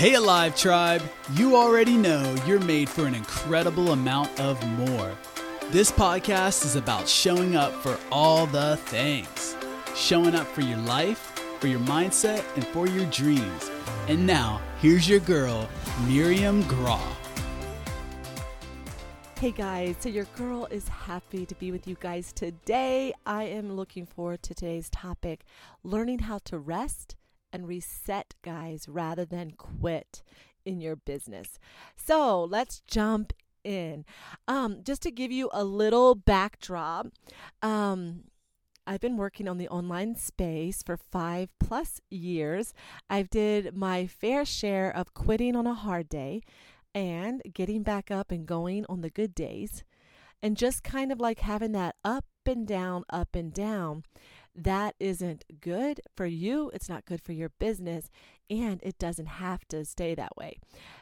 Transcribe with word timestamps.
Hey, 0.00 0.14
Alive 0.14 0.56
Tribe! 0.56 1.02
You 1.34 1.56
already 1.56 1.94
know 1.94 2.34
you're 2.46 2.58
made 2.58 2.88
for 2.88 3.04
an 3.04 3.14
incredible 3.14 3.92
amount 3.92 4.40
of 4.40 4.56
more. 4.78 5.14
This 5.72 5.92
podcast 5.92 6.64
is 6.64 6.74
about 6.74 7.06
showing 7.06 7.54
up 7.54 7.70
for 7.82 7.98
all 8.10 8.46
the 8.46 8.78
things 8.86 9.54
showing 9.94 10.34
up 10.34 10.46
for 10.46 10.62
your 10.62 10.78
life, 10.78 11.18
for 11.60 11.66
your 11.66 11.80
mindset, 11.80 12.42
and 12.54 12.66
for 12.68 12.86
your 12.86 13.04
dreams. 13.10 13.70
And 14.08 14.26
now, 14.26 14.62
here's 14.80 15.06
your 15.06 15.20
girl, 15.20 15.68
Miriam 16.08 16.62
Graw. 16.62 17.06
Hey 19.38 19.50
guys, 19.50 19.96
so 20.00 20.08
your 20.08 20.26
girl 20.34 20.66
is 20.70 20.88
happy 20.88 21.44
to 21.44 21.54
be 21.56 21.72
with 21.72 21.86
you 21.86 21.98
guys 22.00 22.32
today. 22.32 23.12
I 23.26 23.44
am 23.44 23.76
looking 23.76 24.06
forward 24.06 24.42
to 24.44 24.54
today's 24.54 24.88
topic 24.88 25.40
learning 25.84 26.20
how 26.20 26.38
to 26.44 26.56
rest 26.56 27.16
and 27.52 27.66
reset, 27.66 28.34
guys, 28.42 28.86
rather 28.88 29.24
than 29.24 29.52
quit 29.52 30.22
in 30.64 30.80
your 30.80 30.96
business. 30.96 31.58
So 31.96 32.44
let's 32.44 32.80
jump 32.86 33.32
in. 33.64 34.04
Um, 34.48 34.80
just 34.82 35.02
to 35.02 35.10
give 35.10 35.30
you 35.30 35.50
a 35.52 35.64
little 35.64 36.14
backdrop, 36.14 37.08
um, 37.62 38.24
I've 38.86 39.00
been 39.00 39.16
working 39.16 39.46
on 39.46 39.58
the 39.58 39.68
online 39.68 40.16
space 40.16 40.82
for 40.82 40.96
five 40.96 41.50
plus 41.60 42.00
years. 42.10 42.74
I've 43.08 43.30
did 43.30 43.76
my 43.76 44.06
fair 44.06 44.44
share 44.44 44.90
of 44.94 45.14
quitting 45.14 45.54
on 45.54 45.66
a 45.66 45.74
hard 45.74 46.08
day 46.08 46.42
and 46.94 47.40
getting 47.52 47.82
back 47.82 48.10
up 48.10 48.30
and 48.30 48.46
going 48.46 48.84
on 48.88 49.00
the 49.00 49.10
good 49.10 49.34
days 49.34 49.84
and 50.42 50.56
just 50.56 50.82
kind 50.82 51.12
of 51.12 51.20
like 51.20 51.40
having 51.40 51.72
that 51.72 51.96
up 52.04 52.24
and 52.46 52.66
down, 52.66 53.04
up 53.10 53.36
and 53.36 53.52
down 53.52 54.02
that 54.54 54.94
isn't 54.98 55.44
good 55.60 56.00
for 56.16 56.26
you. 56.26 56.70
It's 56.74 56.88
not 56.88 57.04
good 57.04 57.20
for 57.20 57.32
your 57.32 57.50
business, 57.58 58.10
and 58.48 58.80
it 58.82 58.98
doesn't 58.98 59.26
have 59.26 59.66
to 59.68 59.84
stay 59.84 60.14
that 60.14 60.36
way. 60.36 60.58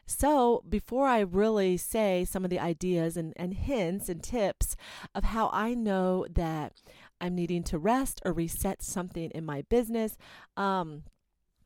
So, 0.07 0.63
before 0.69 1.07
I 1.07 1.21
really 1.21 1.77
say 1.77 2.25
some 2.25 2.45
of 2.45 2.51
the 2.51 2.61
ideas 2.61 3.17
and, 3.17 3.33
and 3.37 3.55
hints 3.55 4.09
and 4.09 4.23
tips 4.23 4.77
of 5.15 5.25
how 5.25 5.51
I 5.53 5.75
know 5.75 6.27
that 6.31 6.75
I'm 7.21 7.35
needing 7.35 7.63
to 7.65 7.79
rest 7.79 8.21
or 8.25 8.33
reset 8.33 8.83
something 8.83 9.31
in 9.31 9.45
my 9.45 9.63
business, 9.63 10.17
um, 10.57 11.05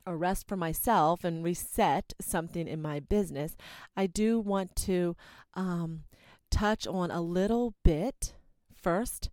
or 0.05 0.17
rest 0.17 0.47
for 0.47 0.57
myself 0.57 1.23
and 1.23 1.43
reset 1.43 2.13
something 2.19 2.67
in 2.67 2.81
my 2.81 2.99
business, 2.99 3.55
I 3.95 4.07
do 4.07 4.39
want 4.39 4.75
to 4.77 5.15
um, 5.53 6.03
touch 6.51 6.85
on 6.87 7.11
a 7.11 7.21
little 7.21 7.73
bit 7.83 8.33
first 8.73 9.29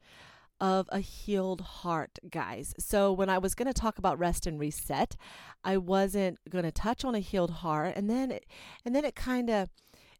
of 0.61 0.89
a 0.91 1.01
healed 1.01 1.61
heart, 1.61 2.19
guys. 2.31 2.75
So, 2.79 3.13
when 3.13 3.29
I 3.29 3.39
was 3.39 3.55
going 3.55 3.67
to 3.67 3.75
talk 3.75 3.99
about 3.99 4.19
rest 4.19 4.47
and 4.47 4.59
reset, 4.59 5.17
I 5.65 5.77
wasn't 5.77 6.39
going 6.49 6.65
to 6.65 6.73
touch 6.73 7.05
on 7.05 7.15
a 7.15 7.21
healed 7.21 7.51
heart, 7.51 7.95
and 7.97 8.09
then 8.09 8.31
it, 8.31 8.47
and 8.85 8.95
then 8.95 9.05
it 9.05 9.15
kind 9.15 9.51
of 9.51 9.71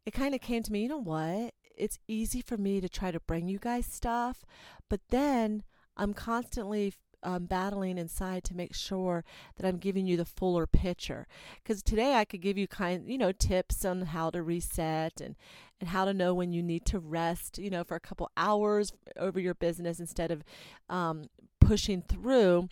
it 0.05 0.11
kind 0.11 0.33
of 0.33 0.41
came 0.41 0.63
to 0.63 0.71
me, 0.71 0.83
you 0.83 0.89
know 0.89 0.97
what? 0.97 1.53
It's 1.77 1.99
easy 2.07 2.41
for 2.41 2.57
me 2.57 2.81
to 2.81 2.89
try 2.89 3.11
to 3.11 3.19
bring 3.19 3.47
you 3.47 3.59
guys 3.59 3.85
stuff, 3.85 4.43
but 4.89 5.01
then 5.09 5.63
I'm 5.95 6.13
constantly 6.13 6.93
um, 7.23 7.45
battling 7.45 7.97
inside 7.97 8.43
to 8.45 8.55
make 8.55 8.73
sure 8.73 9.23
that 9.55 9.67
I'm 9.67 9.77
giving 9.77 10.07
you 10.07 10.17
the 10.17 10.25
fuller 10.25 10.65
picture. 10.65 11.27
Because 11.61 11.83
today 11.83 12.15
I 12.15 12.25
could 12.25 12.41
give 12.41 12.57
you 12.57 12.67
kind, 12.67 13.07
you 13.07 13.17
know, 13.17 13.31
tips 13.31 13.85
on 13.85 14.01
how 14.01 14.29
to 14.31 14.41
reset 14.41 15.21
and 15.21 15.35
and 15.81 15.89
how 15.89 16.05
to 16.05 16.13
know 16.13 16.33
when 16.33 16.53
you 16.53 16.63
need 16.63 16.85
to 16.85 16.99
rest, 16.99 17.57
you 17.57 17.69
know, 17.69 17.83
for 17.83 17.95
a 17.95 17.99
couple 17.99 18.31
hours 18.37 18.93
over 19.17 19.39
your 19.39 19.55
business 19.55 19.99
instead 19.99 20.31
of 20.31 20.43
um, 20.87 21.25
pushing 21.59 22.03
through. 22.03 22.69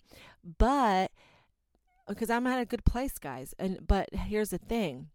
But 0.58 1.10
because 2.08 2.30
I'm 2.30 2.46
at 2.46 2.60
a 2.60 2.64
good 2.64 2.84
place, 2.84 3.18
guys, 3.18 3.54
and 3.58 3.86
but 3.86 4.08
here's 4.14 4.50
the 4.50 4.58
thing. 4.58 5.08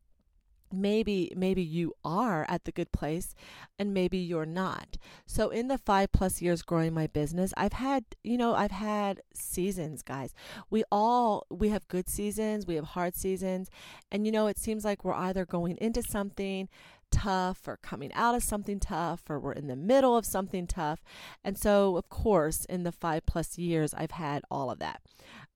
Maybe 0.73 1.31
maybe 1.37 1.61
you 1.61 1.93
are 2.03 2.45
at 2.49 2.65
the 2.65 2.71
good 2.71 2.91
place 2.91 3.33
and 3.79 3.93
maybe 3.93 4.17
you're 4.17 4.47
not. 4.47 4.97
So 5.25 5.49
in 5.49 5.67
the 5.67 5.77
5 5.77 6.11
plus 6.11 6.41
years 6.41 6.63
growing 6.63 6.93
my 6.93 7.07
business 7.07 7.53
i've 7.55 7.73
had 7.73 8.03
you 8.23 8.35
know 8.35 8.55
i've 8.55 8.71
had 8.71 9.21
seasons 9.33 10.01
guys. 10.01 10.33
We 10.69 10.83
all 10.91 11.45
we 11.49 11.69
have 11.69 11.87
good 11.87 12.09
seasons 12.09 12.65
we 12.65 12.75
have 12.75 12.85
hard 12.85 13.15
seasons 13.15 13.69
and 14.11 14.25
you 14.25 14.31
know 14.31 14.47
it 14.47 14.57
seems 14.57 14.83
like 14.83 15.05
we're 15.05 15.13
either 15.13 15.45
going 15.45 15.77
into 15.77 16.01
something 16.01 16.67
tough 17.11 17.67
or 17.67 17.77
coming 17.77 18.11
out 18.13 18.35
of 18.35 18.43
something 18.43 18.79
tough 18.79 19.21
or 19.29 19.39
we're 19.39 19.53
in 19.53 19.67
the 19.67 19.75
middle 19.75 20.17
of 20.17 20.25
something 20.25 20.67
tough 20.67 21.03
and 21.43 21.57
so 21.57 21.95
of 21.97 22.09
course 22.09 22.65
in 22.65 22.83
the 22.83 22.91
5 22.91 23.25
plus 23.25 23.57
years 23.57 23.93
i've 23.93 24.11
had 24.11 24.43
all 24.51 24.69
of 24.69 24.79
that 24.79 25.01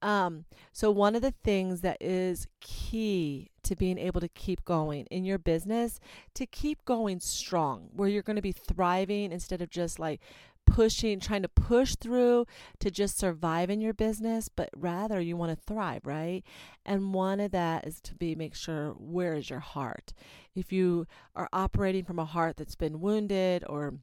um, 0.01 0.45
so, 0.71 0.91
one 0.91 1.15
of 1.15 1.21
the 1.21 1.33
things 1.43 1.81
that 1.81 1.97
is 1.99 2.47
key 2.61 3.49
to 3.63 3.75
being 3.75 3.97
able 3.97 4.21
to 4.21 4.29
keep 4.29 4.63
going 4.63 5.05
in 5.07 5.25
your 5.25 5.37
business, 5.37 5.99
to 6.35 6.45
keep 6.45 6.85
going 6.85 7.19
strong, 7.19 7.89
where 7.91 8.07
you're 8.07 8.23
going 8.23 8.37
to 8.37 8.41
be 8.41 8.53
thriving 8.53 9.31
instead 9.31 9.61
of 9.61 9.69
just 9.69 9.99
like 9.99 10.21
pushing, 10.65 11.19
trying 11.19 11.41
to 11.41 11.49
push 11.49 11.95
through 11.95 12.45
to 12.79 12.91
just 12.91 13.17
survive 13.17 13.69
in 13.69 13.81
your 13.81 13.93
business, 13.93 14.49
but 14.49 14.69
rather 14.75 15.19
you 15.19 15.35
want 15.35 15.51
to 15.51 15.65
thrive, 15.65 16.05
right? 16.05 16.43
And 16.85 17.13
one 17.13 17.39
of 17.39 17.51
that 17.51 17.85
is 17.85 17.99
to 18.01 18.15
be 18.15 18.35
make 18.35 18.55
sure 18.55 18.91
where 18.91 19.33
is 19.33 19.49
your 19.49 19.59
heart. 19.59 20.13
If 20.59 20.71
you 20.71 21.07
are 21.35 21.49
operating 21.53 22.03
from 22.03 22.19
a 22.19 22.25
heart 22.25 22.57
that's 22.57 22.75
been 22.75 22.99
wounded 22.99 23.63
or 23.67 23.95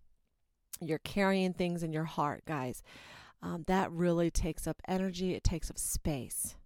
you're 0.81 0.99
carrying 0.99 1.53
things 1.53 1.83
in 1.83 1.93
your 1.93 2.05
heart, 2.05 2.45
guys 2.47 2.83
um, 3.43 3.65
that 3.67 3.91
really 3.93 4.31
takes 4.31 4.67
up 4.67 4.81
energy, 4.89 5.35
it 5.35 5.45
takes 5.45 5.71
up 5.71 5.79
space. 5.79 6.57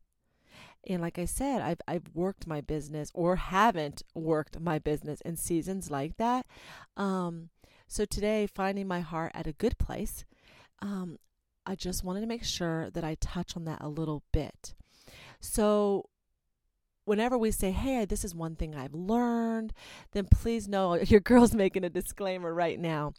And 0.86 1.02
like 1.02 1.18
I 1.18 1.26
said, 1.26 1.60
I've, 1.60 1.80
I've 1.86 2.14
worked 2.14 2.46
my 2.46 2.60
business 2.60 3.10
or 3.12 3.36
haven't 3.36 4.02
worked 4.14 4.58
my 4.58 4.78
business 4.78 5.20
in 5.22 5.36
seasons 5.36 5.90
like 5.90 6.16
that. 6.16 6.46
Um, 6.96 7.50
so 7.86 8.04
today, 8.04 8.46
finding 8.46 8.88
my 8.88 9.00
heart 9.00 9.32
at 9.34 9.46
a 9.46 9.52
good 9.52 9.76
place, 9.78 10.24
um, 10.80 11.18
I 11.66 11.74
just 11.74 12.02
wanted 12.02 12.20
to 12.20 12.26
make 12.26 12.44
sure 12.44 12.88
that 12.90 13.04
I 13.04 13.16
touch 13.20 13.56
on 13.56 13.64
that 13.64 13.82
a 13.82 13.88
little 13.88 14.22
bit. 14.32 14.74
So, 15.40 16.08
whenever 17.10 17.36
we 17.36 17.50
say, 17.50 17.72
hey, 17.72 18.04
this 18.04 18.24
is 18.24 18.36
one 18.36 18.54
thing 18.54 18.72
I've 18.72 18.94
learned, 18.94 19.72
then 20.12 20.26
please 20.30 20.68
know 20.68 20.94
your 21.02 21.18
girl's 21.18 21.52
making 21.52 21.82
a 21.82 21.90
disclaimer 21.90 22.54
right 22.54 22.78
now. 22.78 23.14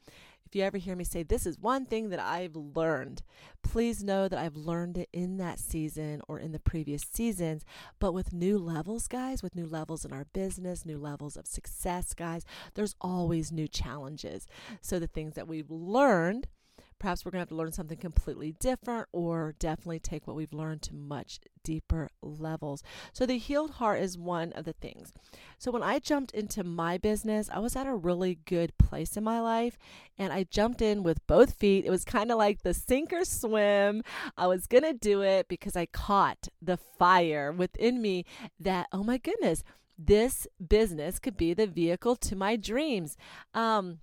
If 0.45 0.55
you 0.55 0.63
ever 0.63 0.77
hear 0.77 0.95
me 0.95 1.03
say, 1.03 1.23
This 1.23 1.45
is 1.45 1.59
one 1.59 1.85
thing 1.85 2.09
that 2.09 2.19
I've 2.19 2.55
learned, 2.55 3.21
please 3.63 4.01
know 4.03 4.27
that 4.27 4.39
I've 4.39 4.55
learned 4.55 4.97
it 4.97 5.09
in 5.13 5.37
that 5.37 5.59
season 5.59 6.21
or 6.27 6.39
in 6.39 6.51
the 6.51 6.59
previous 6.59 7.03
seasons, 7.03 7.63
but 7.99 8.13
with 8.13 8.33
new 8.33 8.57
levels, 8.57 9.07
guys, 9.07 9.43
with 9.43 9.55
new 9.55 9.65
levels 9.65 10.03
in 10.03 10.11
our 10.11 10.25
business, 10.33 10.85
new 10.85 10.97
levels 10.97 11.37
of 11.37 11.45
success, 11.45 12.13
guys, 12.13 12.45
there's 12.75 12.95
always 12.99 13.51
new 13.51 13.67
challenges. 13.67 14.45
So 14.81 14.99
the 14.99 15.07
things 15.07 15.35
that 15.35 15.47
we've 15.47 15.71
learned, 15.71 16.47
Perhaps 17.01 17.25
we're 17.25 17.31
going 17.31 17.39
to 17.39 17.41
have 17.41 17.49
to 17.49 17.55
learn 17.55 17.71
something 17.71 17.97
completely 17.97 18.53
different 18.59 19.07
or 19.11 19.55
definitely 19.57 19.99
take 19.99 20.27
what 20.27 20.35
we've 20.35 20.53
learned 20.53 20.83
to 20.83 20.93
much 20.93 21.39
deeper 21.63 22.09
levels. 22.21 22.83
So, 23.11 23.25
the 23.25 23.39
healed 23.39 23.71
heart 23.71 24.01
is 24.01 24.19
one 24.19 24.53
of 24.53 24.65
the 24.65 24.73
things. 24.73 25.11
So, 25.57 25.71
when 25.71 25.81
I 25.81 25.97
jumped 25.97 26.31
into 26.31 26.63
my 26.63 26.99
business, 26.99 27.49
I 27.51 27.57
was 27.57 27.75
at 27.75 27.87
a 27.87 27.95
really 27.95 28.35
good 28.45 28.77
place 28.77 29.17
in 29.17 29.23
my 29.23 29.41
life 29.41 29.79
and 30.15 30.31
I 30.31 30.43
jumped 30.43 30.81
in 30.81 31.01
with 31.01 31.25
both 31.25 31.55
feet. 31.55 31.85
It 31.85 31.89
was 31.89 32.05
kind 32.05 32.31
of 32.31 32.37
like 32.37 32.61
the 32.61 32.75
sink 32.75 33.11
or 33.11 33.25
swim. 33.25 34.03
I 34.37 34.45
was 34.45 34.67
going 34.67 34.83
to 34.83 34.93
do 34.93 35.23
it 35.23 35.47
because 35.47 35.75
I 35.75 35.87
caught 35.87 36.49
the 36.61 36.77
fire 36.77 37.51
within 37.51 37.99
me 37.99 38.25
that, 38.59 38.87
oh 38.91 39.03
my 39.03 39.17
goodness, 39.17 39.63
this 39.97 40.47
business 40.65 41.17
could 41.17 41.37
be 41.37 41.53
the 41.55 41.67
vehicle 41.67 42.15
to 42.17 42.35
my 42.35 42.55
dreams. 42.55 43.17
Um, 43.53 43.99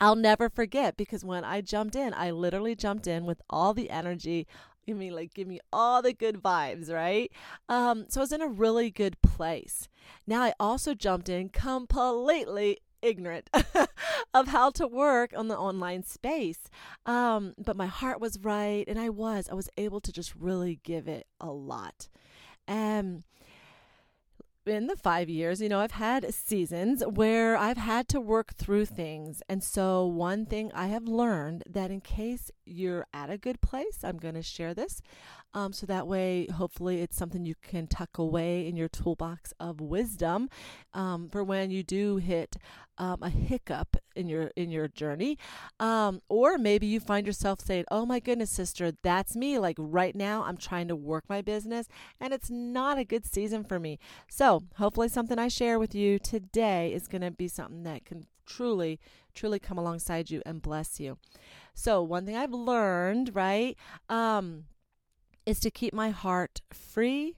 I'll 0.00 0.16
never 0.16 0.48
forget 0.48 0.96
because 0.96 1.24
when 1.24 1.44
I 1.44 1.60
jumped 1.60 1.94
in, 1.94 2.14
I 2.14 2.30
literally 2.30 2.74
jumped 2.74 3.06
in 3.06 3.26
with 3.26 3.42
all 3.50 3.74
the 3.74 3.90
energy. 3.90 4.46
I 4.88 4.92
mean, 4.94 5.14
like, 5.14 5.34
give 5.34 5.46
me 5.46 5.60
all 5.72 6.02
the 6.02 6.12
good 6.12 6.42
vibes, 6.42 6.92
right? 6.92 7.30
Um, 7.68 8.06
so 8.08 8.20
I 8.20 8.22
was 8.22 8.32
in 8.32 8.42
a 8.42 8.48
really 8.48 8.90
good 8.90 9.20
place. 9.22 9.88
Now 10.26 10.42
I 10.42 10.54
also 10.58 10.94
jumped 10.94 11.28
in 11.28 11.50
completely 11.50 12.78
ignorant 13.02 13.50
of 14.34 14.48
how 14.48 14.70
to 14.70 14.86
work 14.86 15.32
on 15.36 15.48
the 15.48 15.58
online 15.58 16.02
space. 16.02 16.70
Um, 17.06 17.54
but 17.58 17.76
my 17.76 17.86
heart 17.86 18.20
was 18.20 18.38
right, 18.40 18.84
and 18.88 18.98
I 18.98 19.10
was. 19.10 19.48
I 19.50 19.54
was 19.54 19.68
able 19.76 20.00
to 20.00 20.12
just 20.12 20.34
really 20.34 20.80
give 20.82 21.08
it 21.08 21.26
a 21.40 21.50
lot. 21.50 22.08
And 22.66 23.24
in 24.70 24.86
the 24.86 24.96
five 24.96 25.28
years, 25.28 25.60
you 25.60 25.68
know, 25.68 25.80
I've 25.80 25.90
had 25.92 26.32
seasons 26.32 27.02
where 27.04 27.56
I've 27.56 27.76
had 27.76 28.08
to 28.08 28.20
work 28.20 28.54
through 28.54 28.86
things. 28.86 29.42
And 29.48 29.62
so, 29.62 30.06
one 30.06 30.46
thing 30.46 30.70
I 30.74 30.86
have 30.86 31.04
learned 31.04 31.64
that 31.68 31.90
in 31.90 32.00
case 32.00 32.50
you're 32.64 33.06
at 33.12 33.30
a 33.30 33.38
good 33.38 33.60
place, 33.60 33.98
I'm 34.02 34.18
going 34.18 34.34
to 34.34 34.42
share 34.42 34.74
this. 34.74 35.02
Um, 35.52 35.72
so 35.72 35.86
that 35.86 36.06
way, 36.06 36.46
hopefully, 36.46 37.00
it's 37.00 37.16
something 37.16 37.44
you 37.44 37.54
can 37.60 37.86
tuck 37.86 38.18
away 38.18 38.66
in 38.66 38.76
your 38.76 38.88
toolbox 38.88 39.52
of 39.58 39.80
wisdom 39.80 40.48
um, 40.94 41.28
for 41.28 41.42
when 41.42 41.70
you 41.70 41.82
do 41.82 42.18
hit 42.18 42.56
um, 42.98 43.22
a 43.22 43.30
hiccup 43.30 43.96
in 44.14 44.28
your 44.28 44.52
in 44.56 44.70
your 44.70 44.86
journey, 44.86 45.38
um, 45.80 46.20
or 46.28 46.58
maybe 46.58 46.86
you 46.86 47.00
find 47.00 47.26
yourself 47.26 47.60
saying, 47.60 47.84
"Oh 47.90 48.06
my 48.06 48.20
goodness, 48.20 48.50
sister, 48.50 48.92
that's 49.02 49.34
me." 49.34 49.58
Like 49.58 49.76
right 49.78 50.14
now, 50.14 50.44
I'm 50.44 50.56
trying 50.56 50.88
to 50.88 50.96
work 50.96 51.24
my 51.28 51.42
business, 51.42 51.88
and 52.20 52.32
it's 52.32 52.50
not 52.50 52.98
a 52.98 53.04
good 53.04 53.26
season 53.26 53.64
for 53.64 53.80
me. 53.80 53.98
So 54.28 54.64
hopefully, 54.76 55.08
something 55.08 55.38
I 55.38 55.48
share 55.48 55.78
with 55.78 55.94
you 55.94 56.18
today 56.18 56.92
is 56.92 57.08
going 57.08 57.22
to 57.22 57.30
be 57.30 57.48
something 57.48 57.82
that 57.84 58.04
can 58.04 58.26
truly, 58.46 59.00
truly 59.34 59.58
come 59.58 59.78
alongside 59.78 60.30
you 60.30 60.42
and 60.44 60.60
bless 60.60 61.00
you. 61.00 61.18
So 61.74 62.02
one 62.02 62.26
thing 62.26 62.36
I've 62.36 62.52
learned, 62.52 63.34
right, 63.34 63.76
um, 64.08 64.64
is 65.50 65.60
to 65.60 65.70
keep 65.70 65.92
my 65.92 66.10
heart 66.10 66.60
free 66.72 67.36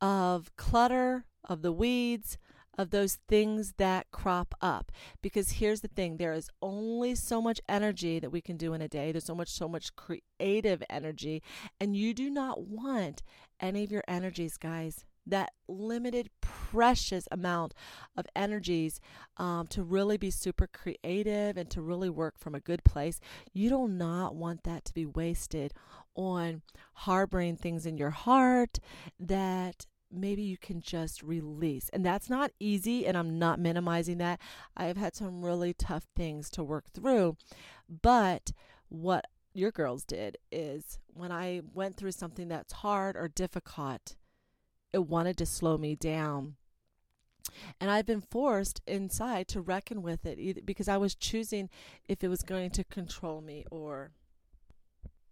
of 0.00 0.54
clutter, 0.56 1.24
of 1.48 1.62
the 1.62 1.72
weeds, 1.72 2.36
of 2.76 2.90
those 2.90 3.18
things 3.28 3.74
that 3.78 4.10
crop 4.10 4.54
up. 4.60 4.90
Because 5.22 5.52
here's 5.52 5.80
the 5.80 5.88
thing 5.88 6.16
there 6.16 6.32
is 6.32 6.50
only 6.60 7.14
so 7.14 7.40
much 7.40 7.60
energy 7.68 8.18
that 8.18 8.30
we 8.30 8.40
can 8.40 8.56
do 8.56 8.74
in 8.74 8.82
a 8.82 8.88
day, 8.88 9.12
there's 9.12 9.24
so 9.24 9.34
much, 9.34 9.48
so 9.48 9.68
much 9.68 9.94
creative 9.94 10.82
energy, 10.90 11.42
and 11.80 11.96
you 11.96 12.12
do 12.12 12.28
not 12.28 12.66
want 12.66 13.22
any 13.60 13.84
of 13.84 13.92
your 13.92 14.04
energies, 14.08 14.56
guys. 14.56 15.04
That 15.26 15.52
limited, 15.68 16.28
precious 16.42 17.26
amount 17.30 17.72
of 18.14 18.26
energies 18.36 19.00
um, 19.38 19.66
to 19.68 19.82
really 19.82 20.18
be 20.18 20.30
super 20.30 20.66
creative 20.66 21.56
and 21.56 21.70
to 21.70 21.80
really 21.80 22.10
work 22.10 22.34
from 22.38 22.54
a 22.54 22.60
good 22.60 22.84
place. 22.84 23.20
You 23.54 23.70
do 23.70 23.88
not 23.88 24.34
want 24.34 24.64
that 24.64 24.84
to 24.84 24.92
be 24.92 25.06
wasted 25.06 25.72
on 26.14 26.62
harboring 26.94 27.56
things 27.56 27.86
in 27.86 27.96
your 27.96 28.10
heart 28.10 28.78
that 29.18 29.86
maybe 30.10 30.42
you 30.42 30.56
can 30.56 30.80
just 30.80 31.22
release. 31.22 31.88
And 31.92 32.04
that's 32.04 32.30
not 32.30 32.52
easy, 32.60 33.06
and 33.06 33.16
I'm 33.16 33.38
not 33.38 33.58
minimizing 33.58 34.18
that. 34.18 34.40
I 34.76 34.84
have 34.84 34.96
had 34.96 35.14
some 35.14 35.44
really 35.44 35.74
tough 35.74 36.06
things 36.14 36.50
to 36.50 36.62
work 36.62 36.86
through. 36.92 37.36
But 37.88 38.52
what 38.88 39.26
your 39.52 39.70
girls 39.70 40.04
did 40.04 40.38
is 40.50 40.98
when 41.12 41.32
I 41.32 41.62
went 41.72 41.96
through 41.96 42.12
something 42.12 42.48
that's 42.48 42.72
hard 42.74 43.16
or 43.16 43.28
difficult, 43.28 44.16
it 44.92 45.06
wanted 45.06 45.36
to 45.38 45.46
slow 45.46 45.78
me 45.78 45.94
down. 45.94 46.56
And 47.80 47.90
I've 47.90 48.06
been 48.06 48.22
forced 48.22 48.80
inside 48.86 49.48
to 49.48 49.60
reckon 49.60 50.02
with 50.02 50.24
it 50.24 50.38
either 50.38 50.62
because 50.64 50.88
I 50.88 50.96
was 50.96 51.14
choosing 51.14 51.68
if 52.08 52.24
it 52.24 52.28
was 52.28 52.42
going 52.42 52.70
to 52.70 52.84
control 52.84 53.40
me 53.40 53.64
or 53.70 54.12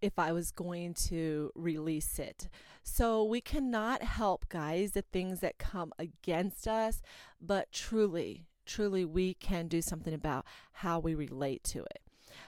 if 0.03 0.19
I 0.19 0.33
was 0.33 0.51
going 0.51 0.93
to 0.95 1.49
release 1.55 2.19
it. 2.19 2.49
So 2.83 3.23
we 3.23 3.39
cannot 3.39 4.03
help, 4.03 4.49
guys, 4.49 4.91
the 4.91 5.01
things 5.01 5.39
that 5.39 5.57
come 5.57 5.93
against 5.97 6.67
us, 6.67 7.01
but 7.39 7.71
truly, 7.71 8.45
truly, 8.65 9.05
we 9.05 9.33
can 9.33 9.69
do 9.69 9.81
something 9.81 10.13
about 10.13 10.45
how 10.73 10.99
we 10.99 11.15
relate 11.15 11.63
to 11.63 11.79
it. 11.83 12.02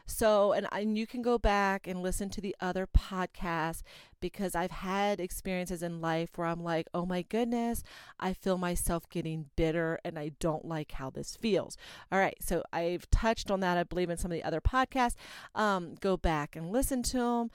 So, 0.05 0.53
and, 0.53 0.67
and 0.71 0.97
you 0.97 1.07
can 1.07 1.21
go 1.21 1.37
back 1.37 1.87
and 1.87 2.03
listen 2.03 2.29
to 2.31 2.41
the 2.41 2.55
other 2.59 2.87
podcasts 2.87 3.81
because 4.19 4.55
I've 4.55 4.71
had 4.71 5.19
experiences 5.19 5.81
in 5.83 6.01
life 6.01 6.29
where 6.35 6.47
I'm 6.47 6.63
like, 6.63 6.87
oh 6.93 7.05
my 7.05 7.23
goodness, 7.23 7.83
I 8.19 8.33
feel 8.33 8.57
myself 8.57 9.09
getting 9.09 9.49
bitter 9.55 9.99
and 10.05 10.17
I 10.17 10.31
don't 10.39 10.65
like 10.65 10.93
how 10.93 11.09
this 11.09 11.35
feels. 11.35 11.77
All 12.11 12.19
right, 12.19 12.37
so 12.39 12.63
I've 12.71 13.09
touched 13.09 13.49
on 13.49 13.59
that, 13.61 13.77
I 13.77 13.83
believe, 13.83 14.09
in 14.09 14.17
some 14.17 14.31
of 14.31 14.35
the 14.35 14.43
other 14.43 14.61
podcasts. 14.61 15.15
Um, 15.53 15.95
go 15.99 16.17
back 16.17 16.55
and 16.55 16.71
listen 16.71 17.03
to 17.03 17.17
them 17.17 17.51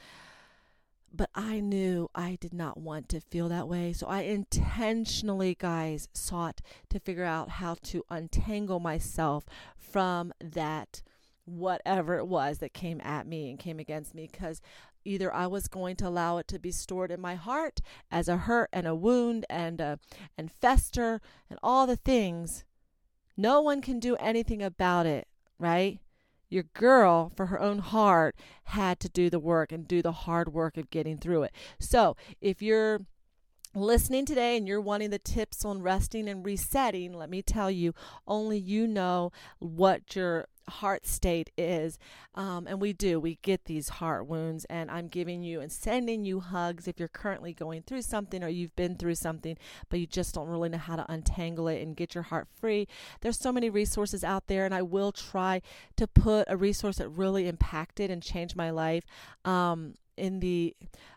but 1.13 1.31
I 1.35 1.61
knew 1.61 2.09
I 2.15 2.39
did 2.41 2.55
not 2.55 2.79
want 2.79 3.09
to 3.09 3.21
feel 3.21 3.49
that 3.49 3.69
way. 3.69 3.93
So 3.93 4.07
I 4.07 4.21
intentionally, 4.21 5.57
guys, 5.59 6.09
sought 6.15 6.61
to 6.89 7.01
figure 7.01 7.25
out 7.25 7.49
how 7.49 7.75
to 7.85 8.05
untangle 8.11 8.79
myself 8.79 9.45
from 9.77 10.33
that 10.41 11.03
whatever 11.45 12.17
it 12.19 12.27
was 12.27 12.59
that 12.59 12.73
came 12.73 13.01
at 13.03 13.27
me 13.27 13.51
and 13.51 13.59
came 13.59 13.79
against 13.79 14.15
me 14.15 14.29
because 14.31 14.61
either 15.05 15.33
I 15.33 15.47
was 15.47 15.69
going 15.69 15.97
to 15.97 16.09
allow 16.09 16.39
it 16.39 16.49
to 16.49 16.59
be 16.59 16.71
stored 16.71 17.11
in 17.11 17.21
my 17.21 17.35
heart 17.35 17.81
as 18.11 18.29
a 18.29 18.37
hurt 18.37 18.69
and 18.73 18.87
a 18.87 18.95
wound 18.95 19.47
and 19.49 19.81
uh, 19.81 19.97
and 20.37 20.51
fester 20.51 21.21
and 21.49 21.59
all 21.63 21.87
the 21.87 21.97
things. 21.97 22.65
No 23.37 23.61
one 23.61 23.81
can 23.81 23.99
do 23.99 24.17
anything 24.17 24.63
about 24.63 25.07
it, 25.07 25.27
right? 25.59 25.99
Your 26.51 26.65
girl, 26.75 27.33
for 27.37 27.47
her 27.47 27.61
own 27.61 27.79
heart, 27.79 28.35
had 28.65 28.99
to 29.01 29.09
do 29.09 29.31
the 29.31 29.39
work 29.39 29.71
and 29.73 29.87
do 29.87 30.03
the 30.03 30.13
hard 30.13 30.53
work 30.53 30.77
of 30.77 30.91
getting 30.91 31.17
through 31.17 31.45
it. 31.45 31.53
So, 31.79 32.17
if 32.41 32.61
you're 32.61 33.03
listening 33.75 34.27
today 34.27 34.57
and 34.57 34.67
you're 34.67 34.81
wanting 34.81 35.11
the 35.11 35.19
tips 35.19 35.65
on 35.65 35.83
resting 35.83 36.29
and 36.29 36.45
resetting, 36.45 37.13
let 37.13 37.31
me 37.31 37.43
tell 37.43 37.71
you, 37.71 37.95
only 38.27 38.59
you 38.59 38.87
know 38.87 39.33
what 39.59 40.17
your 40.17 40.47
heart 40.69 41.07
state 41.07 41.51
is. 41.59 41.99
Um, 42.35 42.67
and 42.67 42.81
we 42.81 42.93
do, 42.93 43.21
we 43.21 43.39
get 43.43 43.65
these 43.65 43.89
heart 43.89 44.27
wounds. 44.27 44.65
And 44.67 44.91
I'm 44.91 45.09
giving 45.09 45.43
you 45.43 45.61
and 45.61 45.71
sending 45.71 46.25
you 46.25 46.41
hugs 46.41 46.89
if 46.89 46.99
you're 46.99 47.09
currently 47.09 47.53
going 47.53 47.83
through 47.83 48.03
something 48.03 48.43
or 48.43 48.49
you've 48.49 48.75
been 48.77 48.97
through 48.97 49.17
something, 49.17 49.57
but 49.89 50.01
you 50.01 50.07
just 50.07 50.35
don't 50.35 50.49
really 50.49 50.69
know 50.69 50.79
how 50.79 50.97
to 50.97 51.11
untangle 51.13 51.69
it 51.69 51.83
and 51.83 51.97
get 51.97 52.15
your 52.15 52.25
heart 52.25 52.49
free. 52.49 52.89
There's 53.21 53.39
so 53.39 53.53
many 53.53 53.69
resources 53.69 54.25
out 54.25 54.47
there, 54.47 54.65
and 54.65 54.75
I 54.75 54.83
will 54.83 55.13
try 55.13 55.63
to 55.97 56.07
put 56.07 56.45
a 56.49 56.57
resource 56.57 56.99
that 56.99 57.09
really 57.09 57.49
impacted 57.49 58.11
and 58.11 58.23
changed 58.23 58.57
my 58.57 58.71
life. 58.71 59.05
Um, 59.45 59.95
in 60.21 60.41
the 60.41 60.77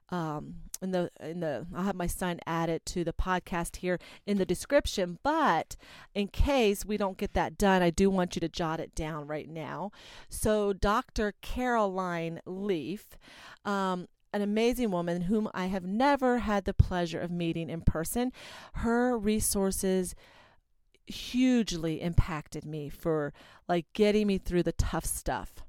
um, 0.09 0.55
in 0.81 0.91
the 0.91 1.09
in 1.19 1.39
the 1.39 1.65
I'll 1.75 1.83
have 1.83 1.95
my 1.95 2.07
son 2.07 2.39
add 2.45 2.69
it 2.69 2.85
to 2.87 3.03
the 3.03 3.13
podcast 3.13 3.77
here 3.77 3.99
in 4.25 4.37
the 4.37 4.45
description. 4.45 5.19
But 5.23 5.75
in 6.13 6.27
case 6.27 6.85
we 6.85 6.97
don't 6.97 7.17
get 7.17 7.33
that 7.33 7.57
done, 7.57 7.81
I 7.81 7.89
do 7.89 8.09
want 8.09 8.35
you 8.35 8.39
to 8.41 8.49
jot 8.49 8.79
it 8.79 8.95
down 8.95 9.27
right 9.27 9.49
now. 9.49 9.91
So 10.29 10.73
Dr. 10.73 11.33
Caroline 11.41 12.41
Leaf. 12.45 13.17
Um, 13.65 14.07
an 14.33 14.41
amazing 14.41 14.89
woman 14.89 15.21
whom 15.21 15.47
I 15.53 15.67
have 15.67 15.83
never 15.83 16.39
had 16.39 16.65
the 16.65 16.73
pleasure 16.73 17.19
of 17.19 17.29
meeting 17.29 17.69
in 17.69 17.81
person. 17.81 18.31
Her 18.73 19.15
resources 19.15 20.15
hugely 21.05 22.01
impacted 22.01 22.65
me 22.65 22.89
for 22.89 23.31
like 23.67 23.85
getting 23.93 24.25
me 24.25 24.39
through 24.39 24.63
the 24.63 24.71
tough 24.71 25.05
stuff. 25.05 25.63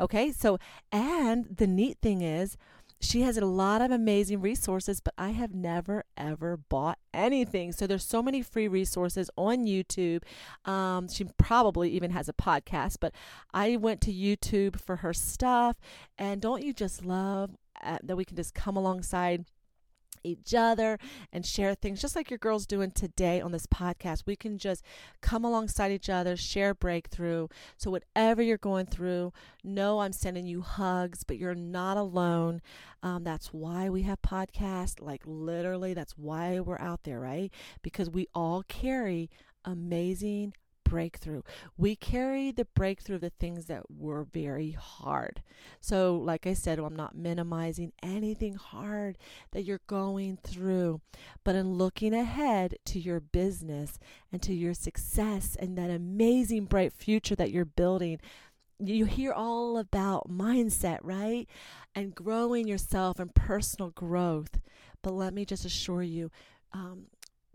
Okay, 0.00 0.32
so, 0.32 0.58
and 0.90 1.46
the 1.56 1.66
neat 1.66 1.98
thing 2.02 2.20
is, 2.20 2.56
she 3.00 3.20
has 3.22 3.36
a 3.36 3.44
lot 3.44 3.82
of 3.82 3.90
amazing 3.90 4.40
resources, 4.40 5.00
but 5.00 5.14
I 5.18 5.30
have 5.30 5.54
never 5.54 6.04
ever 6.16 6.56
bought 6.56 6.98
anything. 7.12 7.72
So 7.72 7.86
there's 7.86 8.04
so 8.04 8.22
many 8.22 8.40
free 8.40 8.66
resources 8.66 9.30
on 9.36 9.66
YouTube. 9.66 10.22
Um, 10.64 11.08
she 11.08 11.26
probably 11.36 11.90
even 11.90 12.12
has 12.12 12.28
a 12.28 12.32
podcast, 12.32 12.96
but 13.00 13.12
I 13.52 13.76
went 13.76 14.00
to 14.02 14.12
YouTube 14.12 14.80
for 14.80 14.96
her 14.96 15.12
stuff. 15.12 15.76
And 16.18 16.40
don't 16.40 16.64
you 16.64 16.72
just 16.72 17.04
love 17.04 17.50
uh, 17.82 17.98
that 18.02 18.16
we 18.16 18.24
can 18.24 18.36
just 18.36 18.54
come 18.54 18.76
alongside? 18.76 19.44
Each 20.24 20.54
other 20.54 20.98
and 21.32 21.46
share 21.46 21.74
things 21.74 22.00
just 22.00 22.16
like 22.16 22.30
your 22.30 22.38
girls 22.38 22.66
doing 22.66 22.90
today 22.90 23.40
on 23.40 23.52
this 23.52 23.66
podcast. 23.66 24.24
We 24.26 24.36
can 24.36 24.58
just 24.58 24.82
come 25.20 25.44
alongside 25.44 25.92
each 25.92 26.08
other, 26.08 26.36
share 26.36 26.74
breakthrough. 26.74 27.48
So 27.76 27.90
whatever 27.90 28.42
you're 28.42 28.58
going 28.58 28.86
through, 28.86 29.32
know 29.62 30.00
I'm 30.00 30.12
sending 30.12 30.46
you 30.46 30.62
hugs, 30.62 31.22
but 31.22 31.38
you're 31.38 31.54
not 31.54 31.96
alone. 31.96 32.60
Um, 33.02 33.22
that's 33.22 33.52
why 33.52 33.88
we 33.88 34.02
have 34.02 34.22
podcasts. 34.22 35.00
Like 35.00 35.22
literally, 35.26 35.94
that's 35.94 36.16
why 36.16 36.58
we're 36.60 36.80
out 36.80 37.04
there, 37.04 37.20
right? 37.20 37.52
Because 37.82 38.10
we 38.10 38.26
all 38.34 38.64
carry 38.66 39.30
amazing 39.64 40.54
breakthrough. 40.84 41.42
We 41.76 41.96
carry 41.96 42.50
the 42.50 42.66
breakthrough 42.66 43.16
of 43.16 43.22
the 43.22 43.30
things 43.30 43.66
that 43.66 43.90
were 43.90 44.24
very 44.24 44.72
hard. 44.72 45.42
So, 45.80 46.16
like 46.16 46.46
I 46.46 46.54
said, 46.54 46.78
I'm 46.78 46.96
not 46.96 47.16
minimizing 47.16 47.92
anything 48.02 48.54
hard 48.54 49.18
that 49.52 49.64
you're 49.64 49.80
going 49.86 50.38
through, 50.42 51.00
but 51.44 51.54
in 51.54 51.74
looking 51.74 52.14
ahead 52.14 52.76
to 52.86 53.00
your 53.00 53.20
business 53.20 53.98
and 54.32 54.40
to 54.42 54.54
your 54.54 54.74
success 54.74 55.56
and 55.58 55.76
that 55.76 55.90
amazing 55.90 56.66
bright 56.66 56.92
future 56.92 57.34
that 57.36 57.50
you're 57.50 57.64
building. 57.64 58.20
You 58.78 59.04
hear 59.04 59.32
all 59.32 59.78
about 59.78 60.30
mindset, 60.30 60.98
right? 61.02 61.48
And 61.94 62.14
growing 62.14 62.66
yourself 62.66 63.18
and 63.18 63.34
personal 63.34 63.90
growth. 63.90 64.60
But 65.02 65.12
let 65.12 65.34
me 65.34 65.44
just 65.44 65.64
assure 65.64 66.02
you, 66.02 66.30
um, 66.72 67.06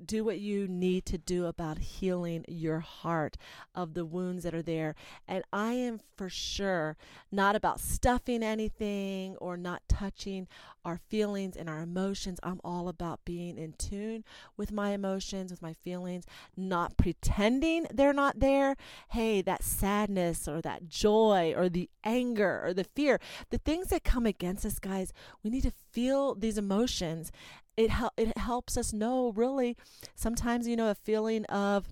do 0.06 0.24
what 0.24 0.40
you 0.40 0.68
need 0.68 1.06
to 1.06 1.18
do 1.18 1.46
about 1.46 1.80
healing 1.80 2.46
your 2.48 2.80
heart 2.80 3.38
of 3.76 3.94
the 3.94 4.06
wounds 4.06 4.44
that 4.44 4.54
are 4.54 4.62
there. 4.62 4.96
And 5.28 5.44
I 5.52 5.74
am 5.74 6.00
for 6.16 6.30
sure 6.30 6.98
not 7.32 7.56
about 7.56 7.80
stuffing 7.80 8.44
anything 8.44 9.36
or 9.38 9.58
not 9.58 9.84
touching 9.88 10.48
our 10.86 11.00
feelings 11.10 11.56
and 11.56 11.70
our 11.70 11.82
emotions. 11.82 12.40
I'm 12.44 12.62
all 12.64 12.88
about 12.88 13.26
being 13.26 13.58
in 13.58 13.74
tune 13.74 14.24
with 14.58 14.72
my 14.72 14.92
emotions, 14.92 15.52
with 15.52 15.62
my 15.62 15.74
feelings, 15.74 16.26
not 16.56 16.98
pretending 16.98 17.86
they're 17.94 18.14
not 18.14 18.40
there. 18.40 18.76
Hey, 19.10 19.42
that 19.42 19.64
sadness 19.64 20.48
or 20.48 20.62
that 20.62 20.88
joy 20.88 21.54
or 21.56 21.70
the 21.70 21.90
anger 22.04 22.62
or 22.64 22.74
the 22.74 22.84
fear, 22.84 23.20
the 23.50 23.58
things 23.58 23.88
that 23.88 24.04
come 24.04 24.26
against 24.26 24.66
us, 24.66 24.80
guys, 24.80 25.14
we 25.44 25.50
need 25.50 25.64
to 25.64 25.74
feel 25.92 26.36
these 26.36 26.58
emotions 26.58 27.32
it 27.80 27.90
hel- 27.90 28.14
it 28.18 28.38
helps 28.38 28.76
us 28.76 28.92
know 28.92 29.32
really 29.36 29.78
sometimes 30.14 30.68
you 30.68 30.76
know 30.76 30.90
a 30.90 30.96
feeling 30.96 31.46
of 31.46 31.88